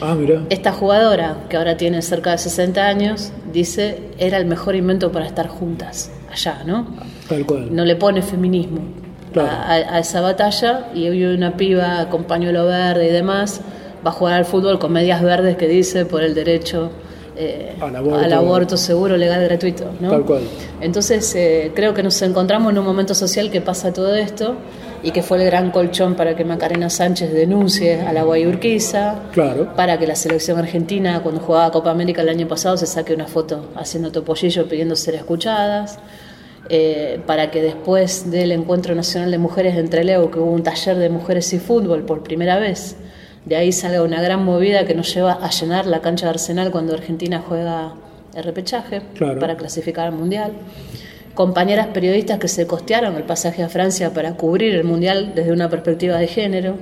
Ah, 0.00 0.14
mira. 0.14 0.42
Esta 0.50 0.70
jugadora, 0.72 1.36
que 1.48 1.56
ahora 1.56 1.76
tiene 1.76 2.00
cerca 2.02 2.30
de 2.30 2.38
60 2.38 2.86
años, 2.86 3.32
dice, 3.52 3.98
era 4.18 4.36
el 4.38 4.46
mejor 4.46 4.76
invento 4.76 5.10
para 5.10 5.26
estar 5.26 5.48
juntas, 5.48 6.12
allá, 6.30 6.62
¿no? 6.64 6.86
Tal 7.28 7.44
cual. 7.44 7.74
No 7.74 7.84
le 7.84 7.96
pone 7.96 8.22
feminismo 8.22 8.80
Claro. 9.32 9.48
a, 9.50 9.98
esa 9.98 10.20
batalla 10.20 10.86
y 10.94 11.08
hoy 11.08 11.24
una 11.24 11.56
piba 11.56 12.08
con 12.10 12.24
pañuelo 12.24 12.66
verde 12.66 13.06
y 13.08 13.10
demás 13.12 13.60
va 14.04 14.10
a 14.10 14.12
jugar 14.12 14.34
al 14.34 14.44
fútbol 14.44 14.78
con 14.78 14.92
medias 14.92 15.22
verdes 15.22 15.56
que 15.56 15.68
dice 15.68 16.04
por 16.06 16.22
el 16.22 16.34
derecho 16.34 16.90
eh, 17.36 17.74
Al 17.80 17.96
aborto. 17.96 18.34
aborto 18.34 18.76
seguro, 18.76 19.16
legal, 19.16 19.42
gratuito, 19.44 19.86
¿no? 20.00 20.10
Tal 20.10 20.24
cual. 20.24 20.42
Entonces 20.82 21.34
eh, 21.34 21.72
creo 21.74 21.94
que 21.94 22.02
nos 22.02 22.20
encontramos 22.20 22.70
en 22.72 22.78
un 22.78 22.84
momento 22.84 23.14
social 23.14 23.50
que 23.50 23.60
pasa 23.62 23.90
todo 23.92 24.14
esto 24.14 24.56
y 25.02 25.12
que 25.12 25.22
fue 25.22 25.38
el 25.38 25.46
gran 25.46 25.70
colchón 25.70 26.14
para 26.14 26.36
que 26.36 26.44
Macarena 26.44 26.90
Sánchez 26.90 27.32
denuncie 27.32 28.02
a 28.02 28.12
la 28.12 28.22
Guayurquiza, 28.22 29.14
Claro. 29.32 29.74
para 29.74 29.98
que 29.98 30.06
la 30.06 30.14
selección 30.14 30.58
argentina, 30.58 31.20
cuando 31.22 31.40
jugaba 31.40 31.72
Copa 31.72 31.90
América 31.90 32.20
el 32.22 32.28
año 32.28 32.46
pasado, 32.46 32.76
se 32.76 32.86
saque 32.86 33.14
una 33.14 33.26
foto 33.26 33.70
haciendo 33.76 34.12
topollillo 34.12 34.68
pidiendo 34.68 34.94
ser 34.94 35.14
escuchadas, 35.14 35.98
eh, 36.74 37.20
para 37.26 37.50
que 37.50 37.60
después 37.60 38.30
del 38.30 38.50
Encuentro 38.50 38.94
Nacional 38.94 39.30
de 39.30 39.36
Mujeres 39.36 39.74
de 39.74 39.80
Entreleu, 39.80 40.30
que 40.30 40.38
hubo 40.38 40.50
un 40.50 40.62
taller 40.62 40.96
de 40.96 41.10
mujeres 41.10 41.52
y 41.52 41.58
fútbol 41.58 42.04
por 42.06 42.22
primera 42.22 42.58
vez, 42.58 42.96
de 43.44 43.56
ahí 43.56 43.72
salga 43.72 44.02
una 44.02 44.22
gran 44.22 44.42
movida 44.42 44.86
que 44.86 44.94
nos 44.94 45.14
lleva 45.14 45.32
a 45.34 45.50
llenar 45.50 45.84
la 45.84 46.00
cancha 46.00 46.24
de 46.26 46.30
Arsenal 46.30 46.70
cuando 46.70 46.94
Argentina 46.94 47.42
juega 47.46 47.92
el 48.34 48.42
repechaje 48.42 49.02
Claro. 49.14 49.38
para 49.38 49.56
clasificar 49.58 50.06
al 50.06 50.12
Mundial. 50.14 50.52
Compañeras 51.34 51.88
periodistas 51.88 52.38
que 52.38 52.48
se 52.48 52.66
costearon 52.66 53.16
el 53.16 53.24
pasaje 53.24 53.62
a 53.62 53.68
Francia 53.68 54.14
para 54.14 54.32
cubrir 54.34 54.74
el 54.74 54.84
Mundial 54.84 55.32
desde 55.34 55.52
una 55.52 55.68
perspectiva 55.68 56.16
de 56.16 56.26
género. 56.26 56.76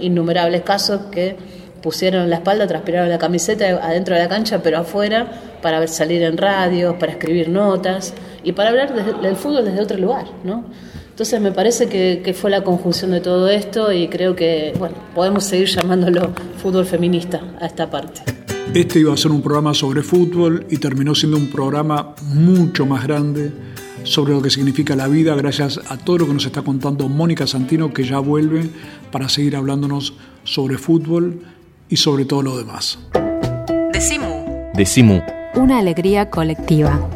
Innumerables 0.00 0.62
casos 0.62 1.02
que 1.10 1.36
pusieron 1.82 2.30
la 2.30 2.36
espalda, 2.36 2.66
transpiraron 2.66 3.10
la 3.10 3.18
camiseta 3.18 3.66
adentro 3.66 4.14
de 4.14 4.22
la 4.22 4.28
cancha, 4.28 4.62
pero 4.62 4.78
afuera, 4.78 5.26
para 5.60 5.86
salir 5.88 6.22
en 6.22 6.38
radios, 6.38 6.96
para 6.96 7.12
escribir 7.12 7.48
notas 7.50 8.14
y 8.46 8.52
para 8.52 8.70
hablar 8.70 8.94
desde- 8.94 9.20
del 9.20 9.36
fútbol 9.36 9.64
desde 9.64 9.80
otro 9.82 9.98
lugar, 9.98 10.24
¿no? 10.44 10.64
Entonces 11.10 11.40
me 11.40 11.50
parece 11.50 11.88
que, 11.88 12.32
fue 12.34 12.50
la 12.50 12.62
conjunción 12.62 13.10
de 13.10 13.20
todo 13.20 13.48
esto 13.48 13.90
y 13.92 14.06
creo 14.08 14.36
que, 14.36 14.72
bueno, 14.78 14.94
podemos 15.14 15.44
seguir 15.44 15.66
llamándolo 15.68 16.30
fútbol 16.62 16.84
feminista 16.86 17.40
a 17.60 17.66
esta 17.66 17.90
parte. 17.90 18.20
Este 18.74 19.00
iba 19.00 19.12
a 19.12 19.16
ser 19.16 19.30
un 19.32 19.42
programa 19.42 19.74
sobre 19.74 20.02
fútbol 20.02 20.66
y 20.70 20.76
terminó 20.76 21.14
siendo 21.14 21.38
un 21.38 21.50
programa 21.50 22.14
mucho 22.34 22.86
más 22.86 23.02
grande 23.04 23.50
sobre 24.04 24.32
lo 24.34 24.42
que 24.42 24.50
significa 24.50 24.94
la 24.94 25.08
vida 25.08 25.34
gracias 25.34 25.80
a 25.88 25.96
todo 25.96 26.18
lo 26.18 26.26
que 26.28 26.34
nos 26.34 26.46
está 26.46 26.62
contando 26.62 27.08
Mónica 27.08 27.46
Santino 27.46 27.92
que 27.92 28.04
ya 28.04 28.18
vuelve 28.20 28.68
para 29.10 29.28
seguir 29.28 29.56
hablándonos 29.56 30.14
sobre 30.44 30.78
fútbol 30.78 31.40
y 31.88 31.96
sobre 31.96 32.24
todo 32.26 32.42
lo 32.42 32.56
demás. 32.58 32.98
Decimu. 33.92 34.44
Decimu. 34.74 35.20
Una 35.54 35.78
alegría 35.78 36.28
colectiva. 36.30 37.08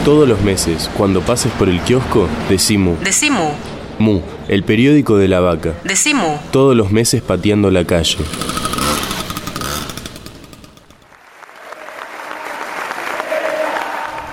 Todos 0.03 0.29
los 0.29 0.39
meses, 0.41 0.91
cuando 0.95 1.21
pases 1.21 1.51
por 1.53 1.69
el 1.69 1.81
kiosco, 1.81 2.29
decimos... 2.49 2.99
Decimu. 2.99 3.74
Mu, 3.99 4.21
el 4.47 4.63
periódico 4.63 5.17
de 5.17 5.27
la 5.27 5.39
vaca. 5.39 5.73
Decimu. 5.83 6.37
Todos 6.51 6.75
los 6.75 6.91
meses 6.91 7.21
pateando 7.21 7.71
la 7.71 7.85
calle. 7.85 8.17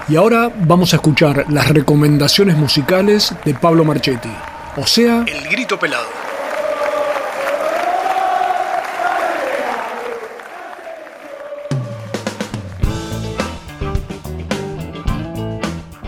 Y 0.08 0.16
ahora 0.16 0.52
vamos 0.54 0.92
a 0.92 0.96
escuchar 0.96 1.46
las 1.48 1.68
recomendaciones 1.68 2.56
musicales 2.56 3.34
de 3.44 3.54
Pablo 3.54 3.84
Marchetti, 3.84 4.28
o 4.76 4.86
sea, 4.86 5.24
El 5.26 5.48
Grito 5.48 5.78
Pelado. 5.78 6.21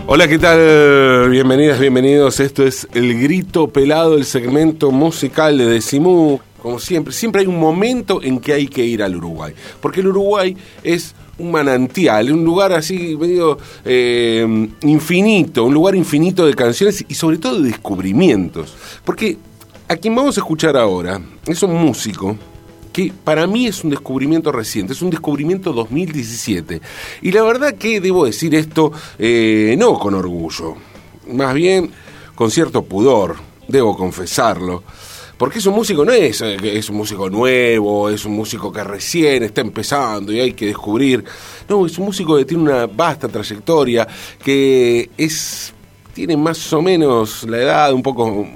Hola, 0.06 0.28
¿qué 0.28 0.38
tal? 0.38 1.30
Bienvenidas, 1.30 1.80
bienvenidos. 1.80 2.38
Esto 2.38 2.62
es 2.66 2.86
El 2.92 3.18
Grito 3.18 3.68
Pelado, 3.68 4.18
el 4.18 4.26
segmento 4.26 4.90
musical 4.90 5.56
de 5.56 5.64
Decimú. 5.64 6.40
Como 6.60 6.78
siempre, 6.78 7.14
siempre 7.14 7.40
hay 7.40 7.46
un 7.46 7.58
momento 7.58 8.22
en 8.22 8.38
que 8.38 8.52
hay 8.52 8.68
que 8.68 8.84
ir 8.84 9.02
al 9.02 9.16
Uruguay. 9.16 9.54
Porque 9.80 10.00
el 10.00 10.08
Uruguay 10.08 10.54
es 10.82 11.14
un 11.38 11.50
manantial, 11.50 12.30
un 12.32 12.44
lugar 12.44 12.74
así 12.74 13.16
medio 13.16 13.56
eh, 13.86 14.68
infinito, 14.82 15.64
un 15.64 15.72
lugar 15.72 15.94
infinito 15.94 16.44
de 16.44 16.52
canciones 16.52 17.02
y 17.08 17.14
sobre 17.14 17.38
todo 17.38 17.62
de 17.62 17.68
descubrimientos. 17.68 18.76
Porque 19.06 19.38
a 19.88 19.96
quien 19.96 20.14
vamos 20.14 20.36
a 20.36 20.40
escuchar 20.40 20.76
ahora 20.76 21.18
es 21.46 21.62
un 21.62 21.72
músico 21.74 22.36
que 22.94 23.12
para 23.24 23.48
mí 23.48 23.66
es 23.66 23.82
un 23.82 23.90
descubrimiento 23.90 24.52
reciente, 24.52 24.92
es 24.92 25.02
un 25.02 25.10
descubrimiento 25.10 25.72
2017. 25.72 26.80
Y 27.22 27.32
la 27.32 27.42
verdad 27.42 27.74
que 27.74 28.00
debo 28.00 28.24
decir 28.24 28.54
esto 28.54 28.92
eh, 29.18 29.74
no 29.76 29.98
con 29.98 30.14
orgullo, 30.14 30.76
más 31.26 31.52
bien 31.54 31.90
con 32.36 32.52
cierto 32.52 32.84
pudor, 32.84 33.34
debo 33.66 33.96
confesarlo. 33.96 34.84
Porque 35.36 35.58
es 35.58 35.66
un 35.66 35.74
músico, 35.74 36.04
no 36.04 36.12
es, 36.12 36.40
eh, 36.42 36.56
es 36.62 36.88
un 36.88 36.96
músico 36.98 37.28
nuevo, 37.28 38.08
es 38.08 38.24
un 38.24 38.36
músico 38.36 38.72
que 38.72 38.84
recién 38.84 39.42
está 39.42 39.60
empezando 39.60 40.32
y 40.32 40.38
hay 40.38 40.52
que 40.52 40.66
descubrir. 40.66 41.24
No, 41.68 41.84
es 41.86 41.98
un 41.98 42.04
músico 42.04 42.36
que 42.36 42.44
tiene 42.44 42.62
una 42.62 42.86
vasta 42.86 43.26
trayectoria, 43.26 44.06
que 44.40 45.10
es 45.18 45.74
tiene 46.12 46.36
más 46.36 46.72
o 46.72 46.80
menos 46.80 47.42
la 47.42 47.58
edad, 47.58 47.92
un 47.92 48.04
poco, 48.04 48.46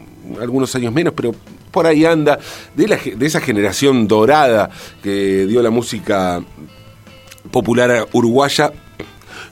algunos 0.40 0.72
años 0.76 0.92
menos, 0.92 1.12
pero 1.16 1.34
por 1.78 1.86
ahí 1.86 2.04
anda, 2.04 2.40
de, 2.74 2.98
esa 3.20 3.40
generación 3.40 4.08
dorada 4.08 4.68
que 5.00 5.46
dio 5.46 5.62
la 5.62 5.70
música 5.70 6.42
popular 7.52 8.08
uruguaya, 8.12 8.72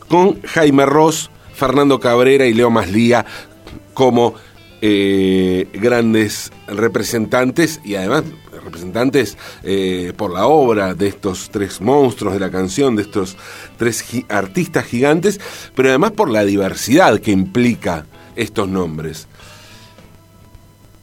con 0.09 0.42
Jaime 0.42 0.87
Ross, 0.87 1.30
Fernando 1.54 2.00
Cabrera 2.00 2.45
y 2.47 2.52
Leo 2.52 2.68
Maslía 2.68 3.25
como 3.95 4.35
eh, 4.80 5.68
grandes 5.75 6.50
representantes 6.66 7.80
y 7.85 7.95
además 7.95 8.25
representantes 8.64 9.38
eh, 9.62 10.12
por 10.16 10.35
la 10.35 10.49
obra 10.49 10.95
de 10.95 11.06
estos 11.06 11.50
tres 11.52 11.80
monstruos 11.80 12.35
de 12.35 12.40
la 12.40 12.50
canción, 12.50 12.97
de 12.97 13.02
estos 13.02 13.37
tres 13.76 14.04
artistas 14.28 14.85
gigantes, 14.85 15.40
pero 15.76 15.90
además 15.90 16.11
por 16.11 16.28
la 16.28 16.45
diversidad 16.45 17.21
que 17.21 17.30
implica 17.30 18.04
estos 18.35 18.68
nombres 18.68 19.28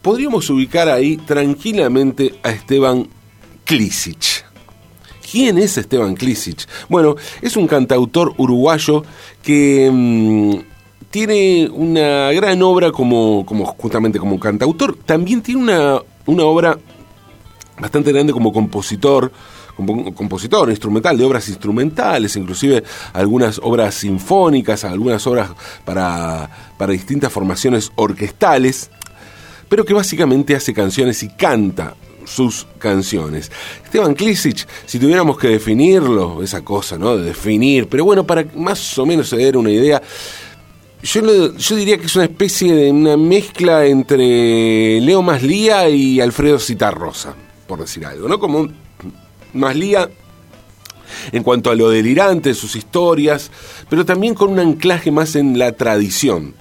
podríamos 0.03 0.47
ubicar 0.49 0.89
ahí 0.89 1.17
tranquilamente 1.17 2.35
a 2.43 2.51
Esteban 2.51 3.07
Klisic. 3.63 4.45
¿Quién 5.31 5.57
es 5.57 5.77
Esteban 5.77 6.13
Klisic? 6.13 6.67
Bueno, 6.89 7.15
es 7.41 7.57
un 7.57 7.65
cantautor 7.65 8.35
uruguayo 8.37 9.03
que 9.41 9.89
mm, 9.91 11.09
tiene 11.09 11.69
una 11.73 12.31
gran 12.33 12.61
obra 12.61 12.91
como, 12.91 13.45
como 13.45 13.65
justamente 13.65 14.19
como 14.19 14.39
cantautor. 14.39 14.97
También 15.05 15.41
tiene 15.41 15.61
una, 16.25 16.43
obra 16.43 16.77
bastante 17.79 18.11
grande 18.11 18.33
como 18.33 18.51
compositor, 18.51 19.31
como 19.77 20.13
compositor 20.13 20.69
instrumental, 20.69 21.17
de 21.17 21.23
obras 21.23 21.47
instrumentales, 21.47 22.35
inclusive 22.35 22.83
algunas 23.13 23.59
obras 23.63 23.95
sinfónicas, 23.95 24.83
algunas 24.83 25.25
obras 25.25 25.49
para, 25.85 26.49
para 26.77 26.91
distintas 26.91 27.31
formaciones 27.31 27.91
orquestales 27.95 28.91
pero 29.69 29.85
que 29.85 29.93
básicamente 29.93 30.55
hace 30.55 30.73
canciones 30.73 31.23
y 31.23 31.29
canta 31.29 31.95
sus 32.25 32.67
canciones. 32.79 33.51
Esteban 33.83 34.13
Klisic, 34.13 34.67
si 34.85 34.99
tuviéramos 34.99 35.37
que 35.37 35.49
definirlo, 35.49 36.41
esa 36.41 36.63
cosa, 36.63 36.97
¿no? 36.97 37.17
De 37.17 37.25
definir, 37.25 37.87
pero 37.87 38.05
bueno, 38.05 38.25
para 38.25 38.45
más 38.55 38.97
o 38.97 39.05
menos 39.05 39.29
se 39.29 39.37
dé 39.37 39.57
una 39.57 39.71
idea, 39.71 40.01
yo, 41.01 41.55
yo 41.55 41.75
diría 41.75 41.97
que 41.97 42.05
es 42.05 42.15
una 42.15 42.25
especie 42.25 42.73
de 42.73 42.91
una 42.91 43.17
mezcla 43.17 43.85
entre 43.85 45.01
Leo 45.01 45.21
Maslía 45.21 45.89
y 45.89 46.21
Alfredo 46.21 46.59
Citarrosa, 46.59 47.35
por 47.67 47.79
decir 47.79 48.05
algo, 48.05 48.27
¿no? 48.27 48.39
Como 48.39 48.69
Maslía 49.53 50.09
en 51.31 51.43
cuanto 51.43 51.69
a 51.69 51.75
lo 51.75 51.89
delirante, 51.89 52.53
sus 52.53 52.75
historias, 52.75 53.51
pero 53.89 54.05
también 54.05 54.33
con 54.33 54.49
un 54.51 54.59
anclaje 54.59 55.11
más 55.11 55.35
en 55.35 55.59
la 55.59 55.73
tradición 55.73 56.55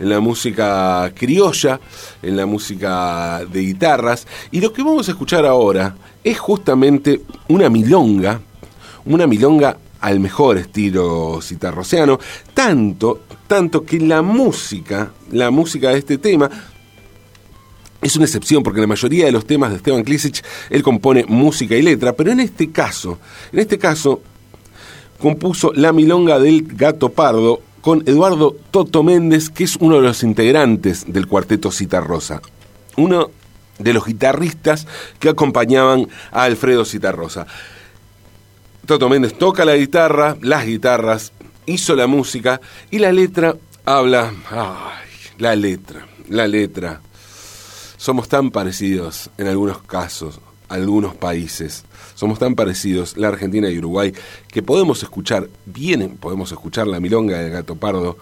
en 0.00 0.08
la 0.08 0.18
música 0.18 1.12
criolla, 1.14 1.78
en 2.22 2.36
la 2.36 2.46
música 2.46 3.44
de 3.44 3.60
guitarras. 3.60 4.26
Y 4.50 4.60
lo 4.60 4.72
que 4.72 4.82
vamos 4.82 5.08
a 5.08 5.12
escuchar 5.12 5.46
ahora 5.46 5.94
es 6.24 6.38
justamente 6.38 7.20
una 7.48 7.68
milonga, 7.68 8.40
una 9.04 9.26
milonga 9.26 9.76
al 10.00 10.18
mejor 10.18 10.56
estilo 10.56 11.40
citarroceano, 11.42 12.18
tanto, 12.54 13.20
tanto 13.46 13.84
que 13.84 14.00
la 14.00 14.22
música, 14.22 15.12
la 15.30 15.50
música 15.50 15.90
de 15.90 15.98
este 15.98 16.16
tema, 16.16 16.50
es 18.00 18.16
una 18.16 18.24
excepción 18.24 18.62
porque 18.62 18.80
la 18.80 18.86
mayoría 18.86 19.26
de 19.26 19.32
los 19.32 19.46
temas 19.46 19.70
de 19.70 19.76
Esteban 19.76 20.02
Klisic 20.02 20.42
él 20.70 20.82
compone 20.82 21.26
música 21.28 21.76
y 21.76 21.82
letra, 21.82 22.14
pero 22.14 22.32
en 22.32 22.40
este 22.40 22.70
caso, 22.70 23.18
en 23.52 23.58
este 23.58 23.78
caso 23.78 24.22
compuso 25.18 25.70
la 25.74 25.92
milonga 25.92 26.38
del 26.38 26.62
gato 26.62 27.10
pardo, 27.10 27.60
con 27.80 28.02
Eduardo 28.06 28.56
Toto 28.70 29.02
Méndez, 29.02 29.50
que 29.50 29.64
es 29.64 29.76
uno 29.76 29.96
de 29.96 30.02
los 30.02 30.22
integrantes 30.22 31.10
del 31.12 31.26
cuarteto 31.26 31.70
Citarrosa. 31.70 32.42
Uno 32.96 33.30
de 33.78 33.92
los 33.94 34.04
guitarristas 34.06 34.86
que 35.18 35.28
acompañaban 35.28 36.08
a 36.30 36.44
Alfredo 36.44 36.84
Citarrosa. 36.84 37.46
Toto 38.86 39.08
Méndez 39.08 39.34
toca 39.38 39.64
la 39.64 39.76
guitarra, 39.76 40.36
las 40.40 40.66
guitarras, 40.66 41.32
hizo 41.66 41.94
la 41.94 42.06
música 42.06 42.60
y 42.90 42.98
la 42.98 43.12
letra 43.12 43.56
habla. 43.84 44.32
Ay, 44.50 45.08
la 45.38 45.56
letra, 45.56 46.06
la 46.28 46.46
letra. 46.46 47.00
Somos 47.96 48.28
tan 48.28 48.50
parecidos 48.50 49.30
en 49.38 49.46
algunos 49.46 49.82
casos, 49.82 50.40
algunos 50.70 51.14
países 51.14 51.84
somos 52.14 52.38
tan 52.38 52.54
parecidos, 52.54 53.16
la 53.16 53.28
Argentina 53.28 53.70
y 53.70 53.78
Uruguay, 53.78 54.12
que 54.48 54.62
podemos 54.62 55.02
escuchar, 55.02 55.48
bien 55.64 56.18
podemos 56.18 56.52
escuchar 56.52 56.86
la 56.86 57.00
milonga 57.00 57.38
del 57.38 57.50
gato 57.50 57.76
pardo, 57.76 58.18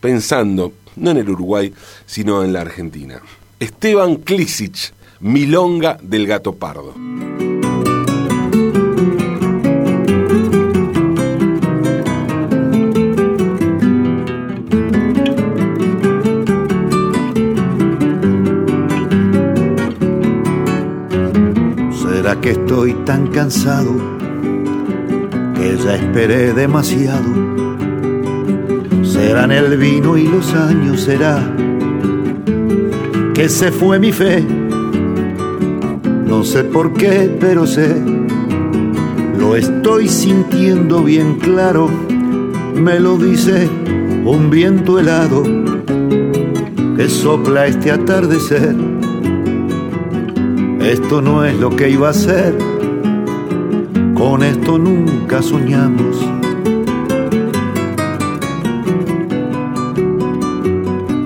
pensando 0.00 0.72
no 0.96 1.10
en 1.10 1.18
el 1.18 1.30
Uruguay, 1.30 1.72
sino 2.06 2.42
en 2.42 2.52
la 2.52 2.62
Argentina. 2.62 3.20
Esteban 3.60 4.16
Klisic, 4.16 4.92
Milonga 5.20 5.98
del 6.00 6.26
Gato 6.26 6.54
Pardo. 6.54 6.94
Que 22.40 22.50
estoy 22.52 22.94
tan 23.04 23.28
cansado, 23.28 23.92
que 25.54 25.76
ya 25.76 25.96
esperé 25.96 26.52
demasiado. 26.52 27.28
Serán 29.02 29.50
el 29.50 29.76
vino 29.76 30.16
y 30.16 30.26
los 30.28 30.54
años, 30.54 31.00
será 31.00 31.54
que 33.38 33.48
se 33.48 33.70
fue 33.70 34.00
mi 34.00 34.10
fe. 34.10 34.44
No 36.26 36.42
sé 36.42 36.64
por 36.64 36.92
qué, 36.92 37.36
pero 37.38 37.68
sé, 37.68 37.94
lo 39.38 39.54
estoy 39.54 40.08
sintiendo 40.08 41.04
bien 41.04 41.36
claro. 41.36 41.88
Me 42.74 42.98
lo 42.98 43.16
dice 43.16 43.68
un 44.24 44.50
viento 44.50 44.98
helado 44.98 45.44
que 46.96 47.08
sopla 47.08 47.68
este 47.68 47.92
atardecer. 47.92 48.87
Esto 50.80 51.20
no 51.20 51.44
es 51.44 51.54
lo 51.58 51.70
que 51.70 51.90
iba 51.90 52.08
a 52.08 52.12
ser, 52.12 52.56
con 54.14 54.42
esto 54.42 54.78
nunca 54.78 55.42
soñamos. 55.42 56.16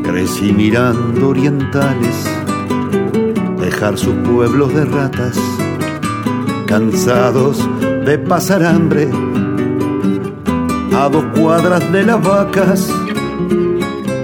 Crecí 0.03 0.53
mirando 0.53 1.29
orientales, 1.29 2.29
dejar 3.61 3.99
sus 3.99 4.15
pueblos 4.29 4.75
de 4.75 4.85
ratas, 4.85 5.39
cansados 6.67 7.69
de 8.05 8.19
pasar 8.19 8.65
hambre, 8.65 9.09
a 10.95 11.09
dos 11.09 11.25
cuadras 11.35 11.93
de 11.93 12.03
las 12.03 12.23
vacas 12.23 12.93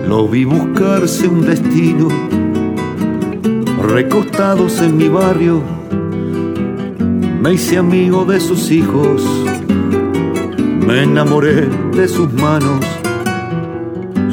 lo 0.09 0.27
vi 0.27 0.45
buscarse 0.47 1.29
un 1.29 1.43
destino, 1.43 2.09
recostados 3.89 4.81
en 4.81 4.97
mi 4.97 5.09
barrio, 5.09 5.63
me 7.41 7.55
hice 7.55 7.79
amigo 7.79 8.25
de 8.25 8.39
sus 8.39 8.71
hijos, 8.71 9.23
me 10.87 11.03
enamoré 11.03 11.67
de 11.95 12.07
sus 12.07 12.33
manos, 12.33 12.85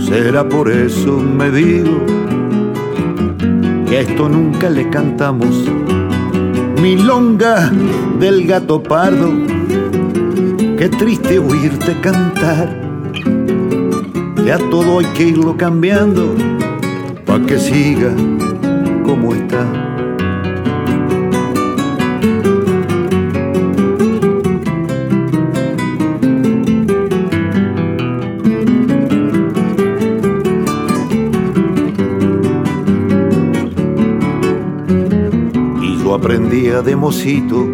será 0.08 0.48
por 0.48 0.70
eso, 0.70 1.18
me 1.18 1.50
digo, 1.50 1.98
que 3.88 4.02
esto 4.02 4.30
nunca 4.30 4.70
le 4.70 4.90
cantamos. 4.90 5.66
Milonga 6.82 7.72
del 8.20 8.46
gato 8.46 8.84
pardo, 8.84 9.32
qué 10.78 10.90
triste 10.90 11.40
oírte 11.40 12.00
cantar 12.02 12.86
ya 14.46 14.60
todo 14.70 15.00
hay 15.00 15.08
que 15.08 15.24
irlo 15.24 15.58
cambiando 15.58 16.36
para 17.26 17.44
que 17.48 17.58
siga 17.58 18.14
como 19.06 19.34
está. 19.34 19.66
Y 35.82 36.04
yo 36.04 36.16
aprendía 36.16 36.82
de 36.82 36.96
mocito 36.96 37.68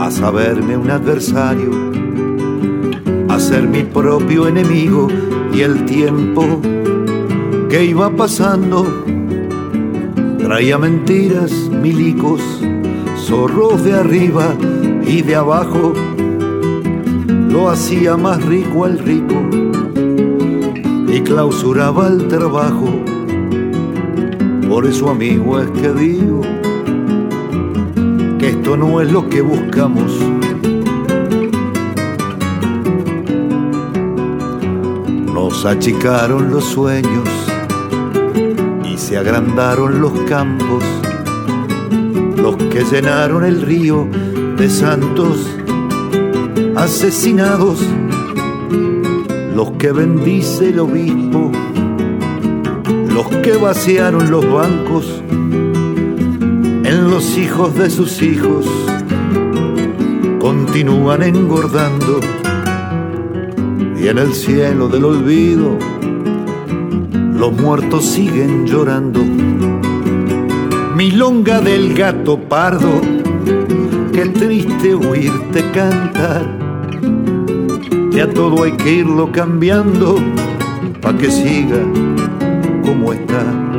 a 0.00 0.10
saberme 0.10 0.76
un 0.76 0.90
adversario 0.90 1.90
ser 3.40 3.66
mi 3.66 3.82
propio 3.82 4.46
enemigo 4.46 5.08
y 5.52 5.62
el 5.62 5.86
tiempo 5.86 6.60
que 7.70 7.84
iba 7.86 8.10
pasando 8.10 8.86
traía 10.50 10.78
mentiras, 10.78 11.52
milicos, 11.70 12.42
zorros 13.16 13.84
de 13.84 13.92
arriba 13.92 14.52
y 15.06 15.22
de 15.22 15.36
abajo, 15.36 15.92
lo 17.48 17.68
hacía 17.68 18.16
más 18.16 18.44
rico 18.44 18.84
al 18.84 18.98
rico 18.98 19.36
y 21.06 21.20
clausuraba 21.20 22.08
el 22.08 22.26
trabajo. 22.26 22.88
Por 24.68 24.86
eso 24.86 25.10
amigo 25.10 25.60
es 25.60 25.70
que 25.70 25.92
digo 25.92 26.40
que 28.40 28.48
esto 28.48 28.76
no 28.76 29.00
es 29.00 29.12
lo 29.12 29.28
que 29.28 29.42
buscamos 29.42 30.12
achicaron 35.64 36.50
los 36.50 36.64
sueños 36.64 37.49
se 39.10 39.18
agrandaron 39.18 40.00
los 40.00 40.12
campos, 40.28 40.84
los 42.36 42.54
que 42.54 42.84
llenaron 42.84 43.44
el 43.44 43.60
río 43.60 44.06
de 44.56 44.70
santos 44.70 45.48
asesinados, 46.76 47.84
los 49.52 49.72
que 49.72 49.90
bendice 49.90 50.68
el 50.68 50.78
obispo, 50.78 51.50
los 53.12 53.26
que 53.42 53.56
vaciaron 53.56 54.30
los 54.30 54.48
bancos 54.48 55.20
en 55.32 57.10
los 57.10 57.36
hijos 57.36 57.74
de 57.74 57.90
sus 57.90 58.22
hijos, 58.22 58.64
continúan 60.38 61.24
engordando 61.24 62.20
y 64.00 64.06
en 64.06 64.18
el 64.18 64.32
cielo 64.32 64.86
del 64.86 65.04
olvido 65.04 65.99
los 67.40 67.52
muertos 67.54 68.04
siguen 68.04 68.66
llorando. 68.66 69.20
Milonga 70.94 71.62
del 71.62 71.94
gato 71.94 72.38
pardo, 72.38 73.00
qué 74.12 74.26
triste 74.26 74.92
oírte 74.94 75.64
cantar. 75.72 76.58
Ya 78.10 78.28
todo 78.28 78.64
hay 78.64 78.72
que 78.72 78.92
irlo 78.92 79.32
cambiando 79.32 80.16
pa' 81.00 81.16
que 81.16 81.30
siga 81.30 81.78
como 82.84 83.14
está. 83.14 83.69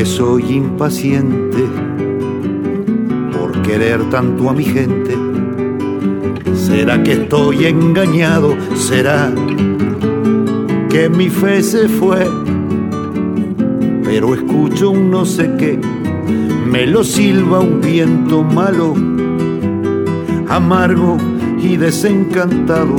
Que 0.00 0.06
soy 0.06 0.54
impaciente 0.54 1.62
por 3.34 3.60
querer 3.60 4.02
tanto 4.08 4.48
a 4.48 4.54
mi 4.54 4.64
gente? 4.64 5.14
¿Será 6.54 7.02
que 7.02 7.12
estoy 7.12 7.66
engañado? 7.66 8.56
¿Será 8.76 9.30
que 10.88 11.10
mi 11.10 11.28
fe 11.28 11.62
se 11.62 11.86
fue? 11.86 12.26
Pero 14.02 14.34
escucho 14.34 14.88
un 14.88 15.10
no 15.10 15.26
sé 15.26 15.54
qué, 15.58 15.78
me 16.66 16.86
lo 16.86 17.04
silba 17.04 17.60
un 17.60 17.82
viento 17.82 18.42
malo, 18.42 18.94
amargo 20.48 21.18
y 21.62 21.76
desencantado 21.76 22.96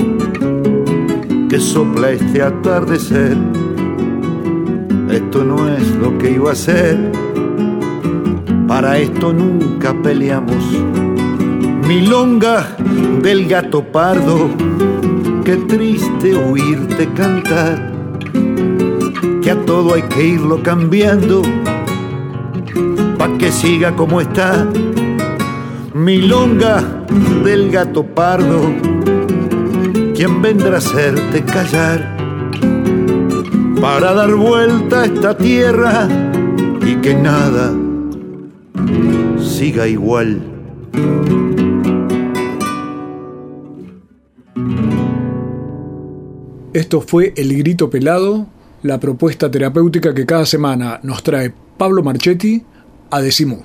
que 1.49 1.59
sopla 1.59 2.11
este 2.11 2.43
atardecer 2.43 3.35
esto 5.13 5.43
no 5.43 5.67
es 5.67 5.87
lo 5.95 6.17
que 6.17 6.31
iba 6.31 6.51
a 6.51 6.55
ser, 6.55 7.11
para 8.67 8.97
esto 8.97 9.33
nunca 9.33 9.93
peleamos. 10.01 10.63
Milonga 11.87 12.75
del 13.21 13.47
gato 13.47 13.83
pardo, 13.83 14.49
qué 15.43 15.57
triste 15.57 16.35
oírte 16.35 17.09
cantar, 17.13 17.91
que 19.41 19.51
a 19.51 19.65
todo 19.65 19.95
hay 19.95 20.03
que 20.03 20.25
irlo 20.25 20.63
cambiando, 20.63 21.41
pa' 23.17 23.37
que 23.37 23.51
siga 23.51 23.95
como 23.95 24.21
está. 24.21 24.67
Milonga 25.93 27.03
del 27.43 27.69
gato 27.69 28.05
pardo, 28.05 28.61
¿quién 30.15 30.41
vendrá 30.41 30.75
a 30.75 30.77
hacerte 30.77 31.43
callar? 31.43 32.20
Para 33.81 34.13
dar 34.13 34.35
vuelta 34.35 35.01
a 35.01 35.05
esta 35.05 35.35
tierra 35.35 36.07
y 36.85 36.95
que 36.97 37.15
nada 37.15 37.73
siga 39.39 39.87
igual. 39.87 40.39
Esto 46.73 47.01
fue 47.01 47.33
El 47.35 47.57
Grito 47.57 47.89
Pelado, 47.89 48.45
la 48.83 48.99
propuesta 48.99 49.49
terapéutica 49.49 50.13
que 50.13 50.27
cada 50.27 50.45
semana 50.45 50.99
nos 51.01 51.23
trae 51.23 51.51
Pablo 51.77 52.03
Marchetti 52.03 52.63
a 53.09 53.19
Decimu. 53.19 53.63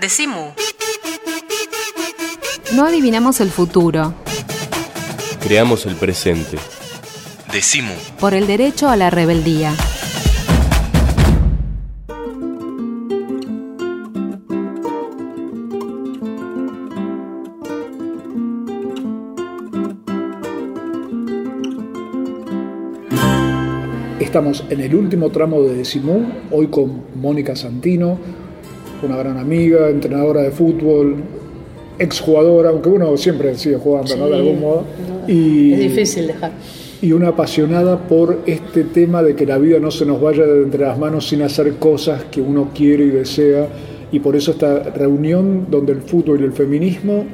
Decimu. 0.00 0.52
No 2.74 2.84
adivinamos 2.84 3.40
el 3.40 3.50
futuro. 3.50 4.14
Creamos 5.40 5.86
el 5.86 5.94
presente. 5.94 6.58
Decimu. 7.52 7.92
Por 8.20 8.34
el 8.34 8.46
derecho 8.46 8.88
a 8.90 8.96
la 8.96 9.08
rebeldía. 9.08 9.74
Estamos 24.20 24.64
en 24.68 24.80
el 24.82 24.94
último 24.94 25.30
tramo 25.30 25.62
de 25.62 25.74
Decimú, 25.74 26.26
hoy 26.50 26.66
con 26.66 27.04
Mónica 27.14 27.56
Santino, 27.56 28.18
una 29.02 29.16
gran 29.16 29.38
amiga, 29.38 29.88
entrenadora 29.88 30.42
de 30.42 30.50
fútbol, 30.50 31.16
exjugadora, 31.98 32.68
aunque 32.68 32.90
uno 32.90 33.16
siempre 33.16 33.56
sigue 33.56 33.76
jugando, 33.76 34.08
sí, 34.08 34.18
¿no? 34.18 34.28
De 34.28 34.36
algún 34.36 34.60
modo. 34.60 34.84
Es 35.26 35.78
difícil 35.78 36.26
dejar. 36.26 36.52
Y 37.00 37.12
una 37.12 37.28
apasionada 37.28 38.08
por 38.08 38.40
este 38.46 38.82
tema 38.84 39.22
de 39.22 39.36
que 39.36 39.46
la 39.46 39.58
vida 39.58 39.78
no 39.78 39.90
se 39.90 40.04
nos 40.04 40.20
vaya 40.20 40.44
de 40.44 40.62
entre 40.62 40.84
las 40.84 40.98
manos 40.98 41.28
sin 41.28 41.42
hacer 41.42 41.74
cosas 41.74 42.24
que 42.24 42.40
uno 42.40 42.70
quiere 42.74 43.04
y 43.04 43.10
desea. 43.10 43.68
Y 44.10 44.18
por 44.18 44.34
eso 44.34 44.50
esta 44.50 44.82
reunión 44.90 45.66
donde 45.70 45.92
el 45.92 46.02
fútbol 46.02 46.40
y 46.40 46.44
el 46.44 46.52
feminismo 46.52 47.24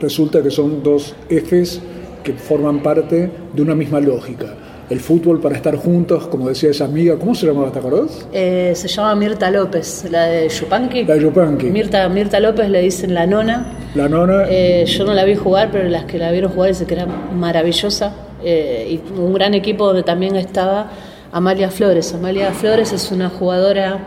resulta 0.00 0.42
que 0.42 0.50
son 0.50 0.82
dos 0.82 1.14
ejes 1.30 1.80
que 2.22 2.34
forman 2.34 2.82
parte 2.82 3.30
de 3.54 3.62
una 3.62 3.74
misma 3.74 4.00
lógica. 4.00 4.54
El 4.90 5.00
fútbol 5.00 5.40
para 5.40 5.56
estar 5.56 5.76
juntos, 5.76 6.26
como 6.26 6.48
decía 6.48 6.70
esa 6.70 6.84
amiga, 6.84 7.16
¿cómo 7.18 7.34
se 7.34 7.46
llamaba, 7.46 7.72
te 7.72 7.78
acordás? 7.78 8.28
Eh, 8.32 8.72
se 8.74 8.86
llama 8.86 9.14
Mirta 9.14 9.50
López, 9.50 10.06
la 10.10 10.24
de 10.24 10.48
Yupanqui. 10.48 11.04
La 11.04 11.14
de 11.14 11.22
Yupanqui. 11.22 11.70
Mirta, 11.70 12.06
Mirta 12.10 12.38
López 12.38 12.68
le 12.68 12.82
dicen 12.82 13.14
la 13.14 13.26
nona. 13.26 13.78
La 13.94 14.10
nona. 14.10 14.44
Eh, 14.50 14.84
yo 14.86 15.06
no 15.06 15.14
la 15.14 15.24
vi 15.24 15.36
jugar, 15.36 15.70
pero 15.72 15.88
las 15.88 16.04
que 16.04 16.18
la 16.18 16.30
vieron 16.32 16.52
jugar 16.52 16.68
dicen 16.68 16.86
que 16.86 16.94
era 16.94 17.06
maravillosa. 17.06 18.12
Eh, 18.44 19.00
y 19.00 19.18
un 19.18 19.32
gran 19.32 19.54
equipo 19.54 19.86
donde 19.86 20.02
también 20.02 20.36
estaba 20.36 20.90
Amalia 21.32 21.70
Flores. 21.70 22.12
Amalia 22.14 22.52
Flores 22.52 22.92
es 22.92 23.10
una 23.10 23.28
jugadora 23.30 24.06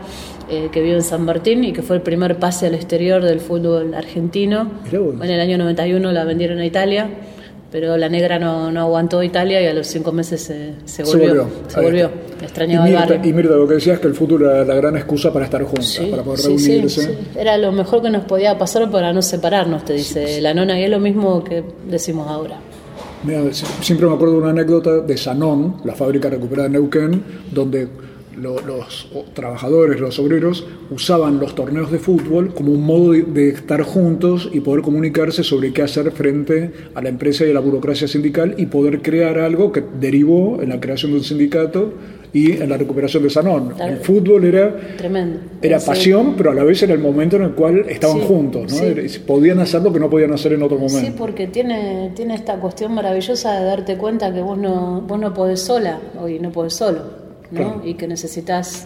eh, 0.50 0.70
que 0.72 0.80
vive 0.80 0.94
en 0.94 1.02
San 1.02 1.24
Martín 1.24 1.62
y 1.64 1.72
que 1.74 1.82
fue 1.82 1.96
el 1.96 2.02
primer 2.02 2.38
pase 2.38 2.66
al 2.66 2.74
exterior 2.74 3.22
del 3.22 3.40
fútbol 3.40 3.92
argentino. 3.94 4.70
En 4.90 5.28
el 5.28 5.40
año 5.40 5.58
91 5.58 6.10
la 6.10 6.24
vendieron 6.24 6.58
a 6.58 6.64
Italia, 6.64 7.10
pero 7.70 7.98
la 7.98 8.08
negra 8.08 8.38
no, 8.38 8.70
no 8.70 8.80
aguantó 8.80 9.22
Italia 9.22 9.60
y 9.60 9.66
a 9.66 9.74
los 9.74 9.86
cinco 9.88 10.10
meses 10.10 10.40
se, 10.40 10.74
se 10.86 11.02
volvió. 11.02 11.46
Se 11.66 11.80
volvió. 11.82 12.10
Extrañaba 12.40 12.88
y 12.88 12.92
Mirta, 12.92 13.04
el 13.04 13.10
barrio. 13.10 13.30
Y 13.30 13.32
Mirta, 13.34 13.56
lo 13.56 13.68
que 13.68 13.74
decías 13.74 13.96
es 13.96 14.00
que 14.00 14.08
el 14.08 14.14
fútbol 14.14 14.42
era 14.44 14.64
la 14.64 14.74
gran 14.76 14.96
excusa 14.96 15.30
para 15.32 15.44
estar 15.44 15.62
juntas, 15.64 16.00
para 16.10 16.22
poder 16.22 16.38
sí, 16.38 16.46
reunirse. 16.48 17.02
sí. 17.02 17.18
Era 17.36 17.58
lo 17.58 17.70
mejor 17.72 18.00
que 18.00 18.08
nos 18.08 18.24
podía 18.24 18.56
pasar 18.56 18.90
para 18.90 19.12
no 19.12 19.20
separarnos, 19.20 19.84
te 19.84 19.92
dice 19.92 20.40
la 20.40 20.54
nona, 20.54 20.80
y 20.80 20.84
es 20.84 20.90
lo 20.90 20.98
mismo 21.00 21.44
que 21.44 21.62
decimos 21.86 22.26
ahora. 22.28 22.58
Mira, 23.24 23.52
siempre 23.52 24.06
me 24.06 24.14
acuerdo 24.14 24.34
de 24.34 24.40
una 24.40 24.50
anécdota 24.50 25.00
de 25.00 25.16
Sanón, 25.16 25.76
la 25.84 25.94
fábrica 25.94 26.30
recuperada 26.30 26.68
de 26.68 26.74
Neuquén, 26.74 27.22
donde 27.52 27.88
lo- 28.40 28.60
los 28.60 29.08
trabajadores, 29.34 30.00
los 30.00 30.18
obreros, 30.20 30.64
usaban 30.90 31.40
los 31.40 31.56
torneos 31.56 31.90
de 31.90 31.98
fútbol 31.98 32.54
como 32.54 32.70
un 32.72 32.82
modo 32.86 33.12
de, 33.12 33.22
de 33.22 33.48
estar 33.48 33.82
juntos 33.82 34.48
y 34.52 34.60
poder 34.60 34.82
comunicarse 34.82 35.42
sobre 35.42 35.72
qué 35.72 35.82
hacer 35.82 36.12
frente 36.12 36.70
a 36.94 37.02
la 37.02 37.08
empresa 37.08 37.44
y 37.44 37.50
a 37.50 37.54
la 37.54 37.60
burocracia 37.60 38.06
sindical 38.06 38.54
y 38.56 38.66
poder 38.66 39.02
crear 39.02 39.38
algo 39.38 39.72
que 39.72 39.82
derivó 40.00 40.62
en 40.62 40.68
la 40.68 40.78
creación 40.80 41.10
de 41.10 41.18
un 41.18 41.24
sindicato 41.24 41.92
y 42.32 42.52
en 42.52 42.68
la 42.68 42.76
recuperación 42.76 43.22
de 43.22 43.30
Sanón. 43.30 43.70
Claro. 43.76 43.92
El 43.92 43.98
fútbol 44.00 44.44
era 44.44 44.74
Tremendo. 44.96 45.40
era 45.62 45.80
Sí. 45.80 45.86
pasión, 45.86 46.34
pero 46.36 46.50
a 46.50 46.54
la 46.54 46.62
vez 46.64 46.82
era 46.82 46.92
el 46.92 46.98
momento 47.00 47.36
en 47.36 47.42
el 47.42 47.52
cual 47.52 47.86
estaban 47.88 48.18
Sí, 48.18 48.24
juntos, 48.28 48.62
¿no? 48.72 48.78
sí. 48.78 48.84
Era- 48.84 49.02
Podían 49.26 49.60
hacer 49.60 49.82
lo 49.82 49.92
que 49.92 49.98
no 50.00 50.10
podían 50.10 50.32
hacer 50.32 50.52
en 50.52 50.62
otro 50.62 50.76
momento. 50.78 51.00
Sí, 51.00 51.14
porque 51.16 51.46
tiene, 51.46 52.12
tiene 52.14 52.34
esta 52.34 52.56
cuestión 52.56 52.92
maravillosa 52.94 53.58
de 53.58 53.64
darte 53.64 53.96
cuenta 53.96 54.32
que 54.32 54.40
vos 54.42 54.58
no, 54.58 55.00
vos 55.06 55.18
no 55.18 55.32
podés 55.32 55.60
sola, 55.60 55.98
hoy 56.20 56.38
no 56.38 56.50
podés 56.52 56.74
solo, 56.74 57.00
¿no? 57.50 57.56
Claro. 57.58 57.82
Y 57.84 57.94
que 57.94 58.06
necesitas 58.06 58.84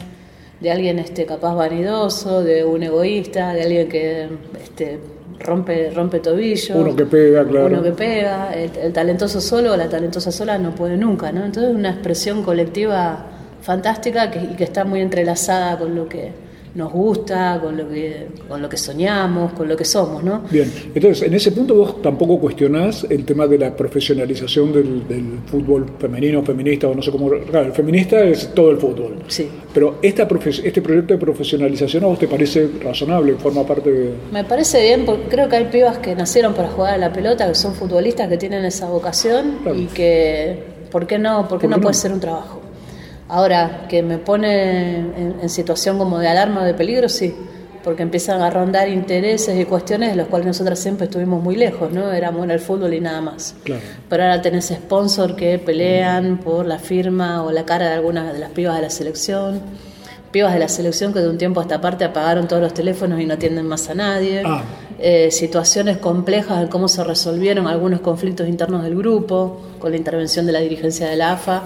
de 0.61 0.70
alguien 0.70 1.00
este, 1.00 1.26
capaz 1.26 1.55
vanidoso, 1.57 2.44
de 2.44 2.64
un 2.64 2.83
egoísta, 2.85 3.52
de 3.55 3.62
alguien 3.62 3.88
que 3.88 4.28
este, 4.62 5.00
rompe, 5.40 5.90
rompe 5.90 6.20
tobillo. 6.20 6.76
Uno 6.76 6.94
que 6.94 7.05
pega, 7.07 7.44
claro. 7.44 7.66
Uno 7.66 7.83
que 7.83 7.90
pega, 7.90 8.52
el, 8.55 8.70
el 8.81 8.92
talentoso 8.92 9.40
solo 9.40 9.72
o 9.72 9.76
la 9.76 9.88
talentosa 9.88 10.31
sola 10.31 10.57
no 10.59 10.72
puede 10.72 10.96
nunca, 10.96 11.33
¿no? 11.33 11.44
Entonces 11.44 11.72
es 11.72 11.76
una 11.76 11.90
expresión 11.90 12.44
colectiva 12.44 13.26
fantástica 13.62 14.31
que, 14.31 14.40
y 14.40 14.55
que 14.57 14.64
está 14.64 14.85
muy 14.85 15.01
entrelazada 15.01 15.79
con 15.79 15.94
lo 15.94 16.09
que 16.09 16.31
nos 16.75 16.90
gusta, 16.90 17.61
con 17.62 17.77
lo 17.77 17.87
que, 17.87 18.29
con 18.48 18.62
lo 18.62 18.66
que 18.68 18.79
soñamos, 18.79 19.53
con 19.53 19.68
lo 19.68 19.77
que 19.77 19.85
somos, 19.85 20.25
¿no? 20.25 20.40
Bien, 20.51 20.72
entonces 20.94 21.27
en 21.27 21.35
ese 21.35 21.53
punto 21.53 21.75
vos 21.75 22.01
tampoco 22.01 22.38
cuestionás 22.38 23.07
el 23.11 23.27
tema 23.27 23.46
de 23.46 23.59
la 23.59 23.77
profesionalización 23.77 24.72
del, 24.72 25.07
del 25.07 25.38
fútbol 25.44 25.85
femenino, 25.98 26.42
feminista 26.42 26.88
o 26.88 26.94
no 26.94 27.03
sé 27.03 27.11
cómo. 27.11 27.29
Claro, 27.29 27.66
el 27.66 27.72
feminista 27.75 28.22
es 28.25 28.55
todo 28.55 28.70
el 28.70 28.79
fútbol. 28.79 29.16
Sí. 29.29 29.51
Pero 29.75 29.98
esta 30.01 30.27
este 30.64 30.81
proyecto 30.81 31.12
de 31.12 31.20
profesionalización 31.20 32.05
a 32.05 32.07
vos 32.07 32.18
te 32.18 32.27
parece 32.27 32.70
razonable, 32.83 33.35
forma 33.35 33.66
parte 33.66 33.90
de. 33.90 34.14
Me 34.33 34.44
parece 34.44 34.81
bien, 34.83 35.05
porque 35.05 35.25
creo 35.29 35.51
que 35.51 35.57
hay 35.57 35.64
pibas 35.66 35.98
que 35.98 36.14
nacieron 36.14 36.55
para 36.55 36.68
jugar 36.68 36.94
a 36.94 36.98
la 36.98 37.12
pelota, 37.12 37.46
que 37.48 37.55
son 37.55 37.75
futbolistas, 37.75 38.31
que 38.31 38.38
tienen 38.38 38.64
esa 38.64 38.88
vocación 38.88 39.59
Claro. 39.62 39.79
y 39.79 39.87
que, 39.88 40.62
¿por 40.90 41.07
qué 41.07 41.18
no? 41.18 41.46
¿Por 41.48 41.59
qué 41.59 41.68
¿Por 41.68 41.77
no 41.77 41.83
puede 41.83 41.94
ser 41.94 42.12
un 42.12 42.20
trabajo? 42.20 42.62
Ahora, 43.33 43.87
que 43.88 44.03
me 44.03 44.18
pone 44.18 44.99
en, 44.99 45.37
en 45.40 45.49
situación 45.49 45.97
como 45.97 46.18
de 46.18 46.29
alarma, 46.29 46.66
de 46.66 46.75
peligro, 46.75 47.09
sí, 47.09 47.35
porque 47.83 48.03
empiezan 48.03 48.42
a 48.42 48.51
rondar 48.51 48.90
intereses 48.90 49.59
y 49.59 49.64
cuestiones 49.64 50.11
de 50.11 50.16
los 50.16 50.29
cuales 50.29 50.47
nosotras 50.47 50.79
siempre 50.79 51.07
estuvimos 51.07 51.42
muy 51.42 51.57
lejos, 51.57 51.90
¿no? 51.90 52.12
Éramos 52.12 52.45
en 52.45 52.51
el 52.51 52.61
fútbol 52.61 52.92
y 52.92 53.01
nada 53.01 53.23
más. 53.23 53.55
Claro. 53.64 53.81
Pero 54.07 54.23
ahora 54.25 54.42
tenés 54.42 54.66
sponsor 54.68 55.35
que 55.35 55.59
pelean 55.59 56.40
por 56.45 56.66
la 56.66 56.79
firma 56.79 57.42
o 57.42 57.51
la 57.51 57.64
cara 57.64 57.88
de 57.88 57.95
algunas 57.95 58.35
de 58.35 58.38
las 58.38 58.51
pibas 58.51 58.77
de 58.77 58.83
la 58.83 58.90
selección. 58.90 59.62
Pibas 60.31 60.53
de 60.53 60.59
la 60.59 60.68
selección 60.68 61.14
que 61.14 61.21
de 61.21 61.31
un 61.31 61.38
tiempo 61.38 61.61
a 61.61 61.62
esta 61.62 61.81
parte 61.81 62.05
apagaron 62.05 62.47
todos 62.47 62.61
los 62.61 62.75
teléfonos 62.75 63.18
y 63.18 63.25
no 63.25 63.33
atienden 63.33 63.66
más 63.66 63.88
a 63.88 63.95
nadie. 63.95 64.42
Ah. 64.45 64.62
Eh, 64.99 65.31
situaciones 65.31 65.97
complejas 65.97 66.61
de 66.61 66.68
cómo 66.68 66.87
se 66.87 67.03
resolvieron 67.03 67.66
algunos 67.66 68.01
conflictos 68.01 68.47
internos 68.47 68.85
del 68.85 68.95
grupo, 68.95 69.61
con 69.79 69.90
la 69.90 69.97
intervención 69.97 70.47
de 70.47 70.53
la 70.53 70.61
dirigencia 70.61 71.09
de 71.09 71.16
la 71.16 71.33
AFA. 71.33 71.62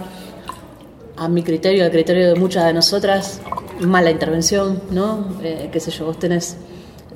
A 1.19 1.29
mi 1.29 1.43
criterio, 1.43 1.85
al 1.85 1.91
criterio 1.91 2.29
de 2.29 2.35
muchas 2.39 2.67
de 2.67 2.73
nosotras, 2.75 3.41
mala 3.81 4.11
intervención, 4.11 4.83
¿no? 4.91 5.27
Eh, 5.43 5.71
qué 5.73 5.81
sé 5.81 5.91
yo, 5.91 6.05
vos 6.07 6.19
tenés 6.19 6.57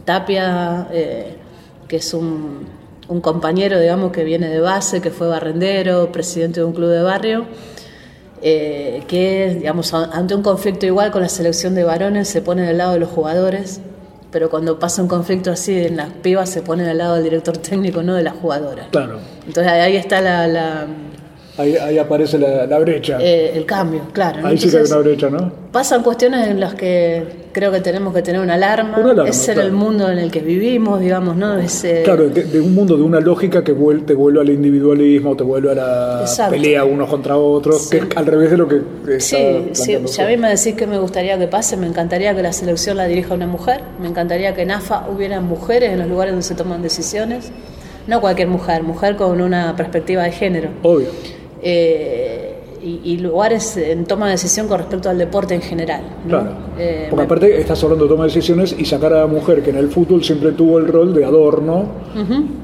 Tapia, 0.06 0.88
eh, 0.90 1.36
que 1.86 1.96
es 1.96 2.14
un, 2.14 2.66
un 3.08 3.20
compañero, 3.20 3.78
digamos, 3.78 4.10
que 4.12 4.24
viene 4.24 4.48
de 4.48 4.60
base, 4.60 5.00
que 5.02 5.10
fue 5.10 5.28
barrendero, 5.28 6.10
presidente 6.12 6.60
de 6.60 6.64
un 6.64 6.72
club 6.72 6.88
de 6.88 7.02
barrio, 7.02 7.44
eh, 8.42 9.02
que, 9.06 9.56
digamos, 9.58 9.92
ante 9.92 10.34
un 10.34 10.42
conflicto 10.42 10.86
igual 10.86 11.10
con 11.10 11.20
la 11.20 11.28
selección 11.28 11.74
de 11.74 11.84
varones 11.84 12.26
se 12.28 12.40
pone 12.40 12.62
del 12.62 12.78
lado 12.78 12.94
de 12.94 13.00
los 13.00 13.10
jugadores, 13.10 13.80
pero 14.30 14.48
cuando 14.48 14.78
pasa 14.78 15.02
un 15.02 15.08
conflicto 15.08 15.50
así 15.50 15.76
en 15.78 15.98
las 15.98 16.08
pibas 16.08 16.48
se 16.48 16.62
pone 16.62 16.84
del 16.84 16.98
lado 16.98 17.16
del 17.16 17.24
director 17.24 17.58
técnico, 17.58 18.02
no 18.02 18.14
de 18.14 18.22
las 18.22 18.34
jugadoras. 18.34 18.86
Claro. 18.90 19.18
Entonces 19.46 19.70
ahí 19.72 19.96
está 19.96 20.22
la, 20.22 20.46
la- 20.46 20.86
Ahí, 21.60 21.76
ahí 21.76 21.98
aparece 21.98 22.38
la, 22.38 22.66
la 22.66 22.78
brecha. 22.78 23.18
eh, 23.20 23.52
el 23.54 23.66
cambio, 23.66 24.02
claro. 24.12 24.40
¿no? 24.40 24.48
ahí 24.48 24.56
sí 24.58 24.70
que 24.70 24.78
hay 24.78 24.84
una 24.84 24.96
brecha, 24.98 25.28
¿no? 25.28 25.52
Pasan 25.72 26.02
cuestiones 26.02 26.48
en 26.48 26.58
las 26.58 26.74
que 26.74 27.22
creo 27.52 27.70
que 27.70 27.80
tenemos 27.80 28.14
que 28.14 28.22
tener 28.22 28.40
una 28.40 28.54
alarma, 28.54 28.98
Una 28.98 29.10
alarma, 29.10 29.28
es 29.30 29.44
claro. 29.44 29.60
el 29.62 29.72
mundo 29.72 30.08
en 30.10 30.18
el 30.18 30.30
que 30.30 30.40
vivimos, 30.40 31.00
digamos, 31.00 31.36
¿no? 31.36 31.58
Es, 31.58 31.84
eh, 31.84 32.02
Claro, 32.04 32.28
de, 32.28 32.44
de 32.44 32.60
un 32.60 32.74
mundo 32.74 32.96
de 32.96 33.02
una 33.02 33.20
lógica 33.20 33.62
que 33.62 33.74
vuel- 33.76 34.04
te 34.06 34.14
vuelve 34.14 34.40
al 34.40 34.48
individualismo, 34.50 35.36
te 35.36 35.44
vuelve 35.44 35.72
a 35.72 35.74
la 35.74 36.18
Exacto. 36.22 36.52
pelea 36.52 36.84
unos 36.84 37.08
contra 37.10 37.36
otros, 37.36 37.82
Sí. 37.82 37.90
que 37.90 37.96
es 37.98 38.16
al 38.16 38.26
revés 38.26 38.50
de 38.52 38.56
lo 38.56 38.66
que 38.68 38.76
está 39.16 39.36
Sí, 39.36 39.68
sí, 39.72 39.98
si 40.06 40.22
a 40.22 40.26
mí 40.28 40.36
me 40.36 40.48
decís 40.48 40.74
que 40.74 40.86
me 40.86 40.98
gustaría 40.98 41.38
que 41.38 41.46
pase, 41.46 41.76
me 41.76 41.86
encantaría 41.86 42.34
que 42.34 42.42
la 42.42 42.52
selección 42.52 42.96
la 42.96 43.06
dirija 43.06 43.34
una 43.34 43.46
mujer, 43.46 43.80
me 44.00 44.08
encantaría 44.08 44.54
que 44.54 44.62
en 44.62 44.70
AFA 44.70 45.06
hubiera 45.14 45.40
mujeres 45.40 45.90
en 45.92 45.98
los 45.98 46.08
lugares 46.08 46.32
donde 46.32 46.44
se 46.46 46.54
toman 46.54 46.82
decisiones, 46.82 47.50
no 48.06 48.20
cualquier 48.20 48.48
mujer, 48.48 48.82
mujer 48.82 49.14
con 49.16 49.40
una 49.40 49.76
perspectiva 49.76 50.22
de 50.24 50.32
género. 50.32 50.70
Obvio. 50.82 51.08
Eh, 51.62 52.46
y, 52.82 52.98
y 53.04 53.18
lugares 53.18 53.76
en 53.76 54.06
toma 54.06 54.24
de 54.26 54.32
decisión 54.32 54.66
con 54.66 54.78
respecto 54.78 55.10
al 55.10 55.18
deporte 55.18 55.54
en 55.54 55.60
general. 55.60 56.00
¿no? 56.24 56.28
Claro. 56.30 56.50
Eh, 56.78 57.06
Porque 57.10 57.16
me- 57.16 57.26
aparte 57.26 57.60
estás 57.60 57.82
hablando 57.84 58.06
de 58.06 58.10
toma 58.10 58.24
de 58.24 58.28
decisiones 58.30 58.74
y 58.78 58.86
sacar 58.86 59.12
a 59.12 59.20
la 59.20 59.26
mujer 59.26 59.62
que 59.62 59.68
en 59.68 59.76
el 59.76 59.88
fútbol 59.90 60.24
siempre 60.24 60.52
tuvo 60.52 60.78
el 60.78 60.88
rol 60.88 61.12
de 61.14 61.24
adorno. 61.24 61.84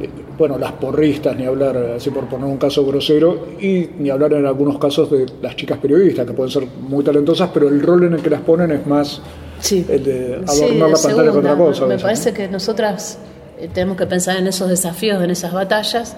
Eh, 0.01 0.09
Bueno, 0.39 0.59
las 0.59 0.73
porristas, 0.73 1.35
ni 1.37 1.45
hablar, 1.47 1.77
así 1.97 2.11
por 2.11 2.25
poner 2.29 2.47
un 2.47 2.59
caso 2.59 2.85
grosero, 2.87 3.47
y 3.59 3.89
ni 3.99 4.11
hablar 4.11 4.35
en 4.35 4.45
algunos 4.45 4.79
casos 4.79 5.11
de 5.11 5.25
las 5.41 5.57
chicas 5.57 5.79
periodistas, 5.79 6.27
que 6.27 6.33
pueden 6.35 6.51
ser 6.53 6.67
muy 6.89 7.03
talentosas, 7.03 7.49
pero 7.55 7.69
el 7.69 7.81
rol 7.81 8.05
en 8.05 8.13
el 8.15 8.21
que 8.23 8.29
las 8.31 8.41
ponen 8.43 8.71
es 8.71 8.87
más 8.87 9.21
Sí. 9.61 9.87
el 9.89 10.05
de 10.05 10.35
adornar 10.35 10.49
Sí, 10.49 10.63
la 10.79 10.87
pantalla 10.89 10.97
segunda. 10.99 11.33
con 11.33 11.39
otra 11.41 11.57
cosa. 11.57 11.83
Me 11.83 11.89
veces, 11.89 12.03
parece 12.03 12.33
que 12.35 12.49
nosotras 12.49 13.19
eh, 13.59 13.69
tenemos 13.73 13.97
que 13.97 14.05
pensar 14.07 14.37
en 14.37 14.47
esos 14.47 14.69
desafíos, 14.69 15.23
en 15.25 15.31
esas 15.31 15.55
batallas 15.55 16.15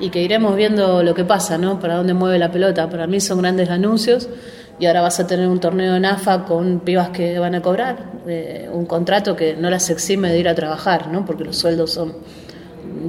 y 0.00 0.10
que 0.10 0.22
iremos 0.22 0.56
viendo 0.56 1.02
lo 1.02 1.14
que 1.14 1.24
pasa, 1.24 1.58
¿no? 1.58 1.78
Para 1.78 1.96
dónde 1.96 2.14
mueve 2.14 2.38
la 2.38 2.50
pelota. 2.50 2.88
Para 2.88 3.06
mí 3.06 3.20
son 3.20 3.38
grandes 3.38 3.68
anuncios 3.68 4.28
y 4.78 4.86
ahora 4.86 5.02
vas 5.02 5.20
a 5.20 5.26
tener 5.26 5.46
un 5.46 5.60
torneo 5.60 5.94
en 5.94 6.06
AFA 6.06 6.44
con 6.44 6.80
pibas 6.80 7.10
que 7.10 7.38
van 7.38 7.54
a 7.54 7.60
cobrar 7.60 8.12
eh, 8.26 8.68
un 8.72 8.86
contrato 8.86 9.36
que 9.36 9.54
no 9.54 9.68
las 9.68 9.90
exime 9.90 10.32
de 10.32 10.38
ir 10.38 10.48
a 10.48 10.54
trabajar, 10.54 11.08
¿no? 11.08 11.24
Porque 11.26 11.44
los 11.44 11.56
sueldos 11.56 11.92
son 11.92 12.14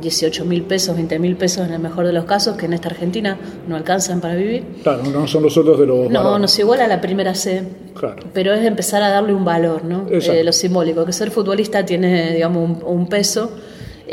18 0.01 0.45
mil 0.45 0.63
pesos, 0.63 0.95
20 0.95 1.17
mil 1.17 1.37
pesos 1.37 1.65
en 1.65 1.73
el 1.73 1.79
mejor 1.79 2.05
de 2.05 2.13
los 2.13 2.25
casos, 2.25 2.57
que 2.57 2.65
en 2.65 2.73
esta 2.73 2.89
Argentina 2.89 3.37
no 3.67 3.77
alcanzan 3.77 4.19
para 4.19 4.35
vivir. 4.35 4.65
Claro, 4.83 5.03
no 5.03 5.25
son 5.27 5.43
los 5.43 5.53
sueldos 5.53 5.79
de 5.79 5.85
los. 5.85 6.09
No, 6.09 6.19
varones. 6.19 6.41
nos 6.41 6.59
iguala 6.59 6.85
a 6.85 6.87
la 6.87 6.99
primera 6.99 7.33
C. 7.33 7.63
Claro. 7.95 8.17
Pero 8.33 8.53
es 8.53 8.65
empezar 8.65 9.01
a 9.01 9.09
darle 9.09 9.33
un 9.33 9.45
valor, 9.45 9.85
¿no? 9.85 10.07
Eh, 10.09 10.43
lo 10.43 10.51
simbólico, 10.51 11.05
que 11.05 11.13
ser 11.13 11.31
futbolista 11.31 11.85
tiene, 11.85 12.33
digamos, 12.33 12.69
un, 12.69 12.83
un 12.83 13.07
peso 13.07 13.51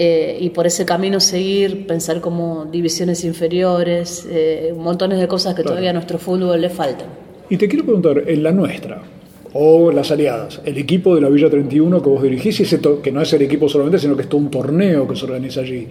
eh, 0.00 0.38
y 0.40 0.50
por 0.50 0.64
ese 0.66 0.84
camino 0.86 1.18
seguir, 1.18 1.84
pensar 1.86 2.20
como 2.20 2.66
divisiones 2.66 3.24
inferiores, 3.24 4.26
eh, 4.30 4.72
montones 4.76 5.18
de 5.18 5.26
cosas 5.26 5.54
que 5.54 5.62
Claro. 5.62 5.70
todavía 5.70 5.90
a 5.90 5.94
nuestro 5.94 6.18
fútbol 6.18 6.60
le 6.60 6.70
faltan. 6.70 7.08
Y 7.50 7.56
te 7.56 7.66
quiero 7.68 7.84
preguntar, 7.84 8.22
en 8.26 8.42
la 8.44 8.52
nuestra, 8.52 9.02
o 9.52 9.90
las 9.90 10.10
aliadas, 10.12 10.60
el 10.64 10.78
equipo 10.78 11.16
de 11.16 11.20
la 11.20 11.28
Villa 11.28 11.50
31 11.50 12.00
que 12.00 12.08
vos 12.08 12.22
dirigís, 12.22 12.60
y 12.60 12.62
ese 12.62 12.80
que 13.02 13.10
no 13.10 13.22
es 13.22 13.32
el 13.32 13.42
equipo 13.42 13.68
solamente, 13.68 13.98
sino 13.98 14.14
que 14.14 14.22
es 14.22 14.28
todo 14.28 14.40
un 14.40 14.50
torneo 14.50 15.08
que 15.08 15.16
se 15.16 15.24
organiza 15.24 15.62
allí. 15.62 15.88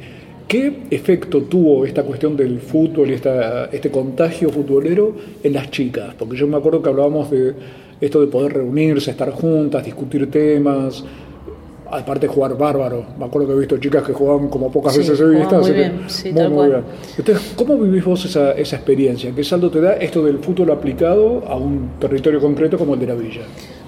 ¿Qué 0.48 0.84
efecto 0.91 1.41
tuvo 1.41 1.86
esta 1.86 2.04
cuestión 2.04 2.38
del 2.38 2.62
fútbol 2.62 3.10
y 3.10 3.13
esta, 3.15 3.65
este 3.65 3.91
contagio 3.91 4.50
futbolero 4.50 5.13
en 5.43 5.52
las 5.52 5.70
chicas? 5.70 6.13
Porque 6.17 6.38
yo 6.38 6.48
me 6.48 6.56
acuerdo 6.56 6.82
que 6.82 6.88
hablábamos 6.88 7.30
de 7.30 7.54
esto 8.00 8.22
de 8.22 8.28
poder 8.28 8.54
reunirse, 8.54 9.12
estar 9.12 9.32
juntas, 9.32 9.84
discutir 9.84 10.32
temas, 10.32 11.04
aparte 11.91 12.28
jugar 12.28 12.58
bárbaro. 12.58 13.04
Me 13.17 13.26
acuerdo 13.26 13.47
que 13.50 13.54
he 13.54 13.60
visto 13.60 13.78
chicas 13.78 14.04
que 14.04 14.13
jugaban 14.13 14.50
como 14.50 14.71
pocas 14.71 14.93
Sí, 14.93 15.00
veces 15.00 15.19
he 15.19 15.26
visto. 15.26 15.56
muy 15.60 15.65
que 15.71 15.78
bien, 15.78 16.02
sí, 16.08 16.34
tal 16.34 16.52
cual. 16.52 16.84
Entonces, 17.17 17.54
¿cómo 17.56 17.78
vivís 17.78 18.04
vos 18.06 18.26
esa, 18.26 18.52
esa 18.54 18.76
experiencia? 18.78 19.32
¿Qué 19.36 19.43
saldo 19.43 19.69
te 19.71 19.82
da 19.82 19.93
esto 19.93 20.23
del 20.23 20.39
fútbol 20.39 20.71
aplicado 20.71 21.43
a 21.47 21.56
un 21.56 21.91
territorio 22.00 22.39
concreto 22.39 22.78
como 22.78 22.93
el 22.93 23.00
de 23.00 23.08
la 23.08 23.13
villa? 23.15 23.41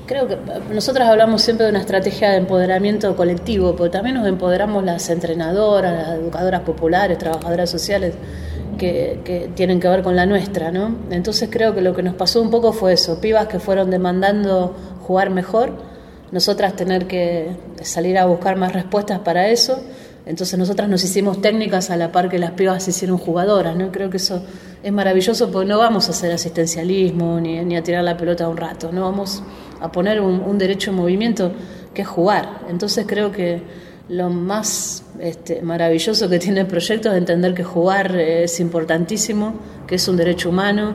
Creo 0.05 0.27
que 0.27 0.37
nosotros 0.73 1.07
hablamos 1.07 1.41
siempre 1.43 1.65
de 1.65 1.71
una 1.71 1.81
estrategia 1.81 2.31
de 2.31 2.37
empoderamiento 2.37 3.15
colectivo, 3.15 3.75
pero 3.75 3.91
también 3.91 4.15
nos 4.15 4.27
empoderamos 4.27 4.83
las 4.83 5.07
entrenadoras, 5.09 5.93
las 5.93 6.17
educadoras 6.19 6.61
populares, 6.61 7.17
trabajadoras 7.19 7.69
sociales 7.69 8.15
que, 8.79 9.19
que 9.23 9.49
tienen 9.53 9.79
que 9.79 9.87
ver 9.87 10.01
con 10.01 10.15
la 10.15 10.25
nuestra, 10.25 10.71
¿no? 10.71 10.95
Entonces 11.11 11.49
creo 11.51 11.75
que 11.75 11.81
lo 11.81 11.93
que 11.95 12.01
nos 12.01 12.15
pasó 12.15 12.41
un 12.41 12.49
poco 12.49 12.71
fue 12.73 12.93
eso, 12.93 13.21
pibas 13.21 13.47
que 13.47 13.59
fueron 13.59 13.91
demandando 13.91 14.73
jugar 15.05 15.29
mejor, 15.29 15.73
nosotras 16.31 16.75
tener 16.75 17.07
que 17.07 17.49
salir 17.81 18.17
a 18.17 18.25
buscar 18.25 18.55
más 18.55 18.73
respuestas 18.73 19.19
para 19.19 19.49
eso, 19.49 19.81
entonces 20.25 20.59
nosotras 20.59 20.87
nos 20.87 21.03
hicimos 21.03 21.41
técnicas 21.41 21.89
a 21.89 21.97
la 21.97 22.11
par 22.11 22.29
que 22.29 22.37
las 22.37 22.51
pibas 22.51 22.87
hicieron 22.87 23.17
jugadoras, 23.17 23.75
¿no? 23.75 23.91
Creo 23.91 24.09
que 24.09 24.17
eso 24.17 24.43
es 24.83 24.91
maravilloso 24.91 25.49
porque 25.51 25.67
no 25.67 25.79
vamos 25.79 26.07
a 26.07 26.11
hacer 26.11 26.31
asistencialismo 26.31 27.39
ni, 27.39 27.63
ni 27.65 27.75
a 27.75 27.81
tirar 27.81 28.03
la 28.03 28.15
pelota 28.15 28.47
un 28.47 28.57
rato, 28.57 28.91
no 28.91 29.01
vamos 29.01 29.41
a 29.81 29.91
poner 29.91 30.21
un, 30.21 30.57
derecho 30.57 30.91
en 30.91 30.97
movimiento 30.97 31.51
que 31.93 32.03
es 32.03 32.07
jugar. 32.07 32.61
Entonces 32.69 33.05
creo 33.07 33.31
que 33.31 33.63
lo 34.09 34.29
más 34.29 35.03
este, 35.19 35.61
maravilloso 35.61 36.29
que 36.29 36.37
tiene 36.37 36.61
el 36.61 36.67
proyecto 36.67 37.11
es 37.11 37.17
entender 37.17 37.53
que 37.53 37.63
jugar 37.63 38.15
es 38.15 38.59
importantísimo, 38.59 39.55
que 39.87 39.95
es 39.95 40.07
un 40.07 40.17
derecho 40.17 40.49
humano, 40.49 40.93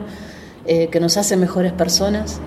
eh, 0.65 0.87
que 0.87 0.99
nos 0.99 1.17
hace 1.17 1.35
mejores 1.35 1.73
personas 1.73 2.39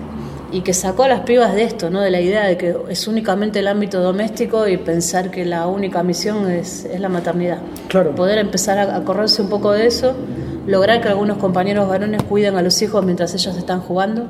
y 0.51 0.61
que 0.61 0.73
sacó 0.73 1.03
a 1.03 1.07
las 1.07 1.21
pibas 1.21 1.53
de 1.53 1.63
esto, 1.63 1.89
¿no? 1.89 2.01
de 2.01 2.09
la 2.11 2.19
idea 2.21 2.45
de 2.45 2.57
que 2.57 2.75
es 2.89 3.07
únicamente 3.07 3.59
el 3.59 3.67
ámbito 3.67 4.01
doméstico 4.01 4.67
y 4.67 4.77
pensar 4.77 5.29
que 5.31 5.45
la 5.45 5.67
única 5.67 6.01
misión 6.03 6.49
es, 6.49 6.85
es 6.85 6.99
la 6.99 7.09
maternidad. 7.09 7.59
Claro. 7.87 8.15
Poder 8.15 8.37
empezar 8.39 8.77
a, 8.79 8.95
a 8.95 9.03
correrse 9.03 9.41
un 9.41 9.49
poco 9.49 9.71
de 9.71 9.85
eso, 9.87 10.15
lograr 10.65 11.01
que 11.01 11.07
algunos 11.09 11.37
compañeros 11.37 11.87
varones 11.87 12.23
cuiden 12.23 12.55
a 12.55 12.61
los 12.61 12.81
hijos 12.81 13.05
mientras 13.05 13.33
ellos 13.33 13.55
están 13.57 13.81
jugando. 13.81 14.27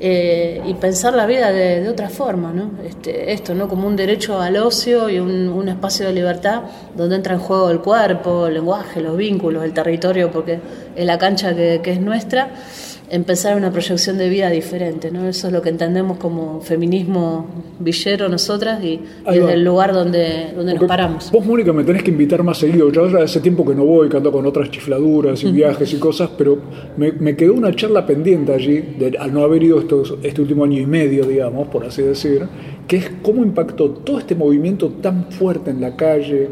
eh, 0.00 0.62
y 0.64 0.74
pensar 0.74 1.14
la 1.14 1.26
vida 1.26 1.50
de, 1.50 1.80
de 1.80 1.88
otra 1.88 2.08
forma, 2.08 2.52
¿no? 2.52 2.70
Este, 2.84 3.32
esto, 3.32 3.54
¿no? 3.54 3.68
Como 3.68 3.86
un 3.88 3.96
derecho 3.96 4.40
al 4.40 4.56
ocio 4.56 5.08
y 5.10 5.18
un, 5.18 5.48
un 5.48 5.68
espacio 5.68 6.06
de 6.06 6.12
libertad 6.12 6.62
donde 6.96 7.16
entra 7.16 7.34
en 7.34 7.40
juego 7.40 7.70
el 7.70 7.80
cuerpo, 7.80 8.46
el 8.46 8.54
lenguaje, 8.54 9.00
los 9.00 9.16
vínculos, 9.16 9.64
el 9.64 9.72
territorio, 9.72 10.30
porque 10.30 10.60
es 10.94 11.04
la 11.04 11.18
cancha 11.18 11.54
que, 11.54 11.80
que 11.82 11.92
es 11.92 12.00
nuestra, 12.00 12.50
empezar 13.10 13.56
una 13.56 13.70
proyección 13.72 14.18
de 14.18 14.28
vida 14.28 14.50
diferente, 14.50 15.10
¿no? 15.10 15.26
Eso 15.28 15.46
es 15.46 15.52
lo 15.52 15.62
que 15.62 15.68
entendemos 15.70 16.18
como 16.18 16.60
feminismo 16.60 17.46
villero 17.80 18.28
nosotras 18.28 18.82
y, 18.84 18.88
y 18.88 19.00
desde 19.26 19.52
el 19.54 19.64
lugar 19.64 19.92
donde, 19.92 20.52
donde 20.54 20.74
nos 20.74 20.84
paramos. 20.84 21.30
Vos, 21.32 21.44
Mónica, 21.46 21.72
me 21.72 21.84
tenés 21.84 22.02
que 22.02 22.10
invitar 22.10 22.42
más 22.42 22.58
seguido. 22.58 22.90
Yo 22.92 23.08
ya 23.08 23.24
hace 23.24 23.40
tiempo 23.40 23.64
que 23.64 23.74
no 23.74 23.84
voy, 23.84 24.08
que 24.08 24.16
ando 24.16 24.30
con 24.32 24.44
otras 24.46 24.70
chifladuras 24.70 25.42
y 25.42 25.52
viajes 25.52 25.92
y 25.92 25.96
cosas, 25.98 26.30
pero 26.36 26.58
me, 26.96 27.12
me 27.12 27.34
quedó 27.36 27.54
una 27.54 27.74
charla 27.74 28.04
pendiente 28.06 28.52
allí, 28.52 28.78
de- 28.98 29.16
al 29.18 29.32
no 29.32 29.42
haber 29.42 29.62
ido 29.62 29.78
estos, 29.78 30.14
este 30.22 30.42
último 30.42 30.64
año 30.64 30.78
y 30.80 30.86
medio, 30.86 31.24
digamos, 31.24 31.68
por 31.68 31.84
así 31.86 32.02
decir, 32.02 32.46
que 32.86 32.96
es 32.96 33.10
cómo 33.22 33.42
impactó 33.42 33.90
todo 33.90 34.18
este 34.18 34.34
movimiento 34.34 34.88
tan 35.00 35.30
fuerte 35.30 35.70
en 35.70 35.80
la 35.80 35.96
calle 35.96 36.48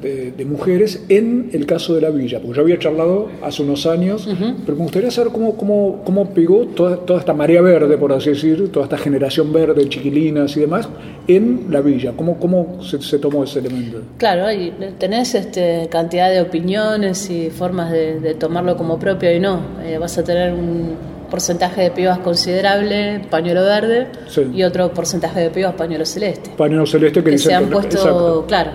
de, 0.00 0.32
de 0.32 0.44
mujeres 0.44 1.04
en 1.08 1.50
el 1.52 1.66
caso 1.66 1.94
de 1.94 2.00
la 2.00 2.10
villa. 2.10 2.40
Porque 2.40 2.56
yo 2.56 2.62
había 2.62 2.78
charlado 2.78 3.28
hace 3.42 3.62
unos 3.62 3.86
años, 3.86 4.28
pero 4.64 4.76
me 4.76 4.82
gustaría 4.84 5.10
saber 5.10 5.32
cómo, 5.32 5.56
cómo, 5.56 6.02
cómo 6.04 6.30
pegó 6.30 6.66
toda, 6.66 6.96
toda 6.96 7.20
esta 7.20 7.34
marea 7.34 7.62
verde, 7.62 7.96
por 7.98 8.12
así 8.12 8.30
decir, 8.30 8.70
toda 8.72 8.84
esta 8.84 8.98
generación 8.98 9.52
verde, 9.52 9.88
chiquilinas 9.88 10.56
y 10.56 10.60
demás, 10.60 10.88
en 11.26 11.66
la 11.70 11.80
villa. 11.80 12.12
¿Cómo, 12.16 12.38
cómo 12.38 12.82
se, 12.82 13.00
se 13.02 13.18
tomó 13.18 13.44
ese 13.44 13.60
elemento? 13.60 13.98
Claro, 14.18 14.50
y 14.52 14.72
tenés 14.98 15.34
este, 15.34 15.88
cantidad 15.90 16.30
de 16.30 16.40
opiniones 16.40 17.30
y 17.30 17.50
formas 17.50 17.90
de, 17.92 18.20
de 18.20 18.34
tomarlo 18.34 18.76
como 18.76 18.98
propio 18.98 19.32
y 19.34 19.40
no. 19.40 19.60
Eh, 19.84 19.98
vas 19.98 20.16
a 20.18 20.24
tener 20.24 20.52
un 20.52 21.18
porcentaje 21.30 21.82
de 21.82 21.90
pibas 21.90 22.18
considerable, 22.20 23.20
pañuelo 23.30 23.62
verde, 23.62 24.06
Sí. 24.28 24.42
y 24.54 24.62
otro 24.62 24.90
porcentaje 24.94 25.40
de 25.40 25.50
pibas, 25.50 25.74
pañuelo 25.74 26.06
celeste. 26.06 26.50
Pañuelo 26.56 26.86
celeste 26.86 27.22
que, 27.22 27.32
Que 27.32 27.38
se 27.38 27.52
han 27.52 27.68
puesto, 27.68 27.96
exacto. 27.96 28.44
claro, 28.48 28.70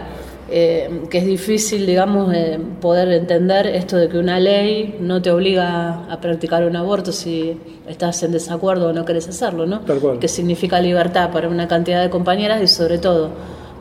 eh, 0.49 1.03
que 1.09 1.19
es 1.19 1.25
difícil, 1.25 1.85
digamos, 1.85 2.33
eh, 2.33 2.59
poder 2.81 3.09
entender 3.09 3.67
esto 3.67 3.97
de 3.97 4.09
que 4.09 4.17
una 4.17 4.39
ley 4.39 4.97
no 4.99 5.21
te 5.21 5.31
obliga 5.31 6.05
a 6.11 6.19
practicar 6.19 6.65
un 6.65 6.75
aborto 6.75 7.11
si 7.11 7.57
estás 7.87 8.21
en 8.23 8.33
desacuerdo 8.33 8.89
o 8.89 8.93
no 8.93 9.05
querés 9.05 9.27
hacerlo, 9.27 9.65
¿no? 9.65 9.81
Tal 9.81 9.99
cual. 9.99 10.19
Que 10.19 10.27
significa 10.27 10.79
libertad 10.81 11.31
para 11.31 11.47
una 11.47 11.67
cantidad 11.67 12.01
de 12.01 12.09
compañeras 12.09 12.61
y 12.61 12.67
sobre 12.67 12.97
todo 12.97 13.31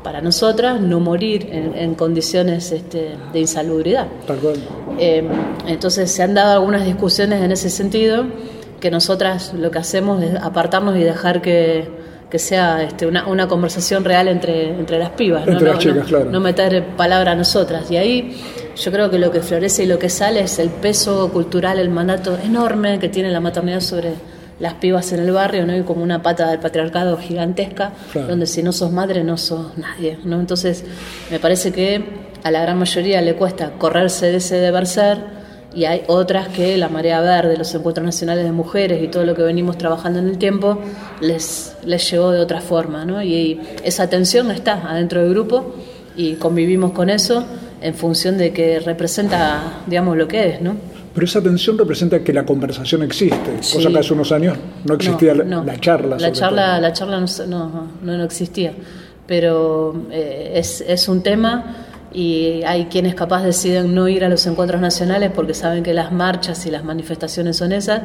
para 0.02 0.20
nosotras 0.20 0.80
no 0.80 1.00
morir 1.00 1.48
en, 1.50 1.76
en 1.76 1.94
condiciones 1.94 2.72
este, 2.72 3.16
de 3.32 3.40
insalubridad. 3.40 4.06
Tal 4.26 4.38
cual. 4.38 4.56
Eh, 4.98 5.22
entonces 5.66 6.10
se 6.10 6.22
han 6.22 6.34
dado 6.34 6.54
algunas 6.54 6.84
discusiones 6.84 7.42
en 7.42 7.52
ese 7.52 7.70
sentido 7.70 8.24
que 8.80 8.90
nosotras 8.90 9.54
lo 9.54 9.70
que 9.70 9.78
hacemos 9.78 10.22
es 10.22 10.34
apartarnos 10.34 10.96
y 10.96 11.00
dejar 11.00 11.40
que, 11.40 12.01
que 12.32 12.38
sea 12.38 12.82
este, 12.82 13.06
una, 13.06 13.26
una 13.26 13.46
conversación 13.46 14.04
real 14.06 14.26
entre, 14.26 14.70
entre 14.70 14.98
las 14.98 15.10
pibas, 15.10 15.46
Entre 15.46 15.54
no, 15.66 15.66
las 15.66 15.74
no- 15.74 15.80
chicas, 15.82 15.96
no- 15.98 16.04
claro. 16.04 16.30
no 16.30 16.40
meter 16.40 16.82
palabra 16.96 17.32
a 17.32 17.34
nosotras. 17.34 17.90
Y 17.90 17.96
ahí 17.98 18.40
yo 18.74 18.90
creo 18.90 19.10
que 19.10 19.18
lo 19.18 19.30
que 19.30 19.40
florece 19.42 19.84
y 19.84 19.86
lo 19.86 19.98
que 19.98 20.08
sale 20.08 20.40
es 20.40 20.58
el 20.58 20.70
peso 20.70 21.30
cultural, 21.30 21.78
el 21.78 21.90
mandato 21.90 22.38
enorme 22.42 22.98
que 22.98 23.10
tiene 23.10 23.30
la 23.30 23.40
maternidad 23.40 23.80
sobre 23.80 24.14
las 24.60 24.74
pibas 24.74 25.12
en 25.12 25.20
el 25.20 25.30
barrio, 25.30 25.66
¿no? 25.66 25.76
Y 25.76 25.82
como 25.82 26.02
una 26.02 26.22
pata 26.22 26.48
del 26.48 26.58
patriarcado 26.58 27.18
gigantesca, 27.18 27.92
Claro. 28.12 28.28
donde 28.28 28.46
si 28.46 28.62
no 28.62 28.72
sos 28.72 28.90
madre 28.92 29.22
no 29.24 29.36
sos 29.36 29.76
nadie, 29.76 30.18
¿no? 30.24 30.40
Entonces, 30.40 30.84
me 31.30 31.38
parece 31.38 31.70
que 31.70 32.02
a 32.44 32.50
la 32.50 32.62
gran 32.62 32.78
mayoría 32.78 33.20
le 33.20 33.34
cuesta 33.34 33.72
correrse 33.76 34.30
de 34.30 34.38
ese 34.38 34.56
deber 34.56 34.86
ser 34.86 35.18
y 35.74 35.84
hay 35.84 36.02
otras 36.06 36.48
que 36.48 36.76
la 36.76 36.88
marea 36.88 37.20
verde, 37.20 37.56
los 37.56 37.74
encuentros 37.74 38.04
nacionales 38.04 38.44
de 38.44 38.52
mujeres 38.52 39.02
y 39.02 39.08
todo 39.08 39.24
lo 39.24 39.34
que 39.34 39.42
venimos 39.42 39.78
trabajando 39.78 40.18
en 40.18 40.28
el 40.28 40.38
tiempo 40.38 40.78
les, 41.20 41.74
les 41.84 42.10
llegó 42.10 42.30
de 42.30 42.40
otra 42.40 42.60
forma, 42.60 43.04
¿no? 43.04 43.22
Y, 43.22 43.60
esa 43.84 44.08
tensión 44.08 44.50
está 44.50 44.88
adentro 44.88 45.20
del 45.22 45.30
grupo 45.30 45.74
y 46.16 46.34
convivimos 46.34 46.92
con 46.92 47.10
eso 47.10 47.44
en 47.80 47.94
función 47.94 48.38
de 48.38 48.52
que 48.52 48.80
representa, 48.80 49.82
digamos, 49.86 50.16
lo 50.16 50.28
que 50.28 50.50
es, 50.50 50.60
¿no? 50.60 50.76
Pero 51.14 51.26
esa 51.26 51.42
tensión 51.42 51.76
representa 51.76 52.20
que 52.20 52.32
la 52.32 52.44
conversación 52.44 53.02
existe, 53.02 53.58
Sí. 53.60 53.76
cosa 53.76 53.90
que 53.90 53.98
hace 53.98 54.14
unos 54.14 54.32
años 54.32 54.56
no 54.84 54.94
existía 54.94 55.34
la, 55.34 55.44
no. 55.44 55.64
la 55.64 55.78
charla. 55.78 56.16
La 56.18 56.32
charla, 56.32 56.72
todo. 56.72 56.80
la 56.80 56.92
charla 56.92 57.20
no, 57.20 57.88
no, 58.02 58.16
no 58.16 58.24
existía, 58.24 58.72
pero 59.26 60.06
eh, 60.10 60.52
es, 60.54 60.80
es 60.80 61.08
un 61.08 61.22
tema 61.22 61.86
y 62.14 62.62
hay 62.64 62.86
quienes 62.86 63.14
capaz 63.14 63.42
deciden 63.42 63.94
no 63.94 64.08
ir 64.08 64.24
a 64.24 64.28
los 64.28 64.46
encuentros 64.46 64.80
nacionales 64.80 65.30
porque 65.34 65.54
saben 65.54 65.82
que 65.82 65.94
las 65.94 66.12
marchas 66.12 66.66
y 66.66 66.70
las 66.70 66.84
manifestaciones 66.84 67.56
son 67.56 67.72
esas, 67.72 68.02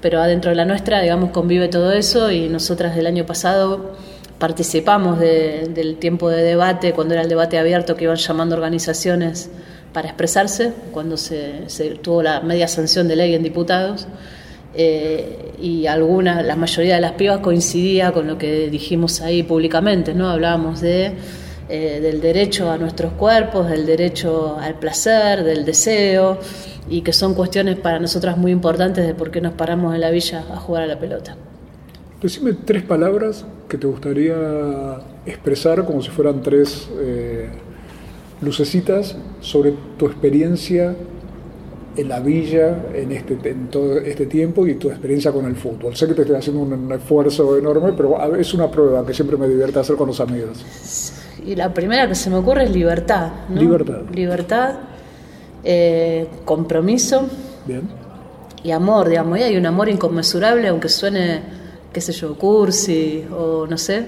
pero 0.00 0.20
adentro 0.20 0.50
de 0.50 0.56
la 0.56 0.64
nuestra, 0.64 1.00
digamos, 1.00 1.30
convive 1.30 1.68
todo 1.68 1.92
eso 1.92 2.30
y 2.30 2.48
nosotras 2.48 2.94
del 2.96 3.06
año 3.06 3.26
pasado 3.26 3.96
participamos 4.38 5.18
de- 5.20 5.68
del 5.74 5.96
tiempo 5.96 6.30
de 6.30 6.42
debate, 6.42 6.92
cuando 6.92 7.14
era 7.14 7.22
el 7.22 7.28
debate 7.28 7.58
abierto 7.58 7.96
que 7.96 8.04
iban 8.04 8.16
llamando 8.16 8.54
organizaciones 8.56 9.50
para 9.92 10.08
expresarse, 10.08 10.72
cuando 10.92 11.16
se, 11.16 11.64
se 11.68 11.90
tuvo 11.96 12.22
la 12.22 12.40
media 12.40 12.68
sanción 12.68 13.08
de 13.08 13.16
ley 13.16 13.34
en 13.34 13.42
diputados. 13.42 14.06
Eh, 14.72 15.52
y 15.60 15.86
alguna, 15.86 16.42
la 16.42 16.54
mayoría 16.54 16.94
de 16.94 17.00
las 17.00 17.12
pibas 17.12 17.38
coincidía 17.40 18.12
con 18.12 18.28
lo 18.28 18.38
que 18.38 18.70
dijimos 18.70 19.20
ahí 19.20 19.42
públicamente, 19.42 20.14
¿no? 20.14 20.30
Hablábamos 20.30 20.80
de, 20.80 21.12
eh, 21.70 22.00
del 22.00 22.20
derecho 22.20 22.70
a 22.70 22.76
nuestros 22.76 23.12
cuerpos, 23.12 23.68
del 23.68 23.86
derecho 23.86 24.56
al 24.58 24.78
placer, 24.78 25.44
del 25.44 25.64
deseo, 25.64 26.38
y 26.88 27.02
que 27.02 27.12
son 27.12 27.34
cuestiones 27.34 27.76
para 27.76 28.00
nosotras 28.00 28.36
muy 28.36 28.50
importantes 28.50 29.06
de 29.06 29.14
por 29.14 29.30
qué 29.30 29.40
nos 29.40 29.52
paramos 29.52 29.94
en 29.94 30.00
la 30.00 30.10
villa 30.10 30.44
a 30.52 30.56
jugar 30.56 30.82
a 30.82 30.86
la 30.86 30.98
pelota. 30.98 31.36
Decime 32.20 32.54
tres 32.64 32.82
palabras 32.82 33.44
que 33.68 33.78
te 33.78 33.86
gustaría 33.86 34.34
expresar 35.24 35.84
como 35.84 36.02
si 36.02 36.10
fueran 36.10 36.42
tres 36.42 36.88
eh, 36.98 37.48
lucecitas 38.42 39.16
sobre 39.40 39.72
tu 39.96 40.06
experiencia 40.06 40.94
en 41.96 42.08
la 42.08 42.20
villa 42.20 42.86
en, 42.94 43.12
este, 43.12 43.38
en 43.48 43.68
todo 43.68 43.98
este 43.98 44.26
tiempo 44.26 44.66
y 44.66 44.74
tu 44.74 44.88
experiencia 44.88 45.30
con 45.32 45.46
el 45.46 45.56
fútbol. 45.56 45.94
Sé 45.94 46.08
que 46.08 46.14
te 46.14 46.22
estoy 46.22 46.36
haciendo 46.36 46.62
un, 46.62 46.72
un 46.72 46.92
esfuerzo 46.92 47.56
enorme, 47.56 47.92
pero 47.96 48.34
es 48.34 48.52
una 48.54 48.70
prueba 48.70 49.06
que 49.06 49.14
siempre 49.14 49.36
me 49.36 49.48
divierte 49.48 49.78
hacer 49.78 49.96
con 49.96 50.08
los 50.08 50.20
amigos. 50.20 50.64
Y 51.46 51.56
la 51.56 51.72
primera 51.72 52.08
que 52.08 52.14
se 52.14 52.30
me 52.30 52.36
ocurre 52.36 52.64
es 52.64 52.70
libertad. 52.70 53.30
¿no? 53.48 53.60
Libertad. 53.60 54.00
Libertad, 54.12 54.74
eh, 55.64 56.26
compromiso. 56.44 57.26
Bien. 57.66 57.82
Y 58.62 58.70
amor, 58.70 59.08
digamos. 59.08 59.38
Y 59.38 59.42
hay 59.42 59.56
un 59.56 59.66
amor 59.66 59.88
inconmensurable, 59.88 60.68
aunque 60.68 60.88
suene, 60.88 61.40
qué 61.92 62.00
sé 62.00 62.12
yo, 62.12 62.36
cursi 62.36 63.24
o 63.36 63.66
no 63.66 63.78
sé. 63.78 64.06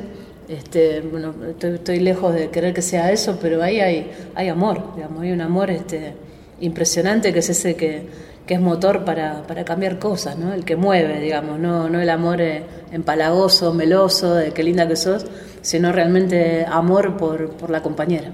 Este, 0.48 1.00
bueno, 1.00 1.34
estoy, 1.58 2.00
lejos 2.00 2.34
de 2.34 2.50
querer 2.50 2.74
que 2.74 2.82
sea 2.82 3.10
eso, 3.10 3.38
pero 3.40 3.62
ahí 3.62 3.80
hay, 3.80 4.10
hay 4.34 4.48
amor, 4.48 4.94
digamos. 4.94 5.22
Hay 5.22 5.32
un 5.32 5.40
amor 5.40 5.70
este, 5.70 6.14
impresionante 6.60 7.32
que 7.32 7.38
es 7.38 7.48
ese 7.48 7.74
que, 7.74 8.06
que 8.46 8.54
es 8.54 8.60
motor 8.60 9.04
para, 9.04 9.46
para, 9.46 9.64
cambiar 9.64 9.98
cosas, 9.98 10.36
¿no? 10.36 10.52
El 10.52 10.64
que 10.64 10.76
mueve, 10.76 11.20
digamos, 11.20 11.58
no, 11.58 11.88
no 11.88 12.00
el 12.00 12.10
amor 12.10 12.40
eh, 12.40 12.64
empalagoso, 12.90 13.72
meloso, 13.72 14.34
de 14.34 14.50
qué 14.52 14.62
linda 14.62 14.86
que 14.88 14.96
sos, 14.96 15.24
sino 15.62 15.92
realmente 15.92 16.66
amor 16.66 17.16
por, 17.16 17.70
la 17.70 17.82
compañera. 17.82 18.30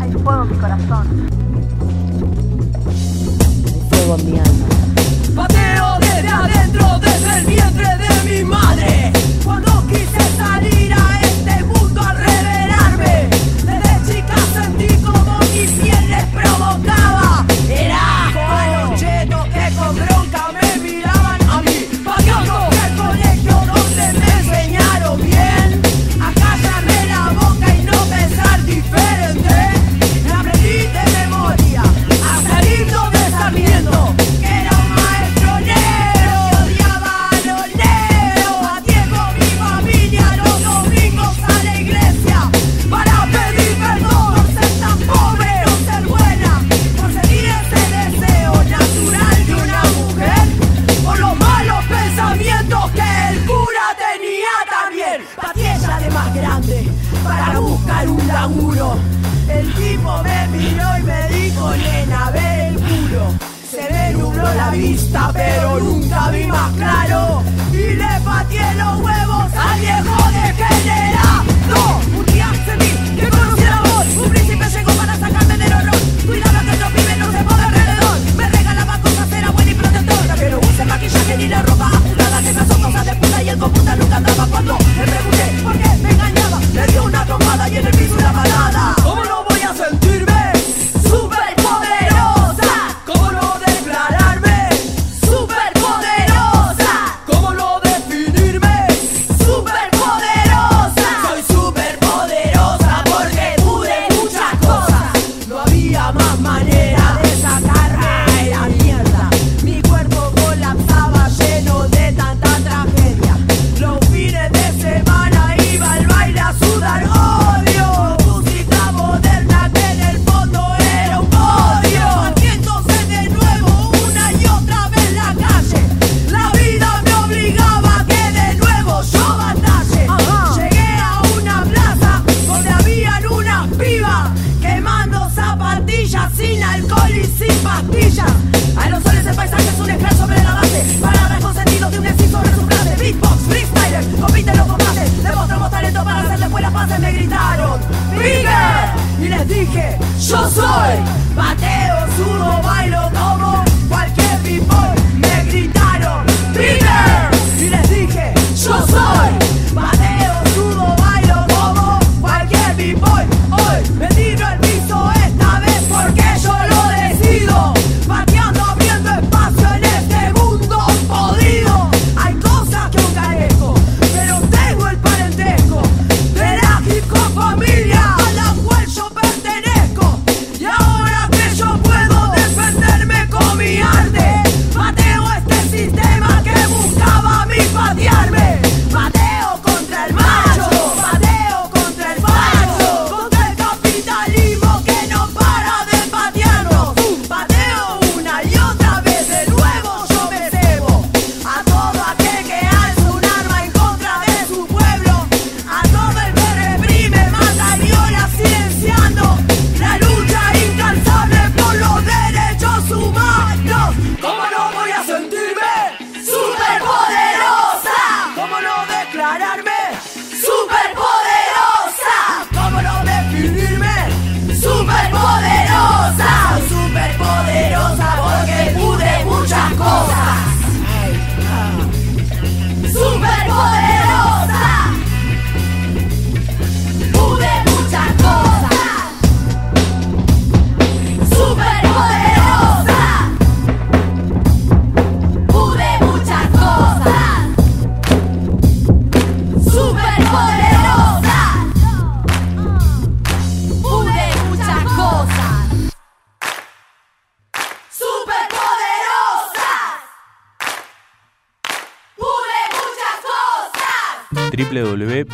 Hay 0.00 0.10
fuego 0.10 0.42
en 0.42 0.50
mi 0.50 0.56
corazón. 0.56 1.28
Hay 3.66 3.88
fuego 3.90 4.16
en 4.18 4.30
mi 4.30 4.38
alma. 4.38 5.61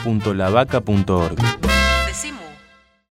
www.lavaca.org. 0.09 1.58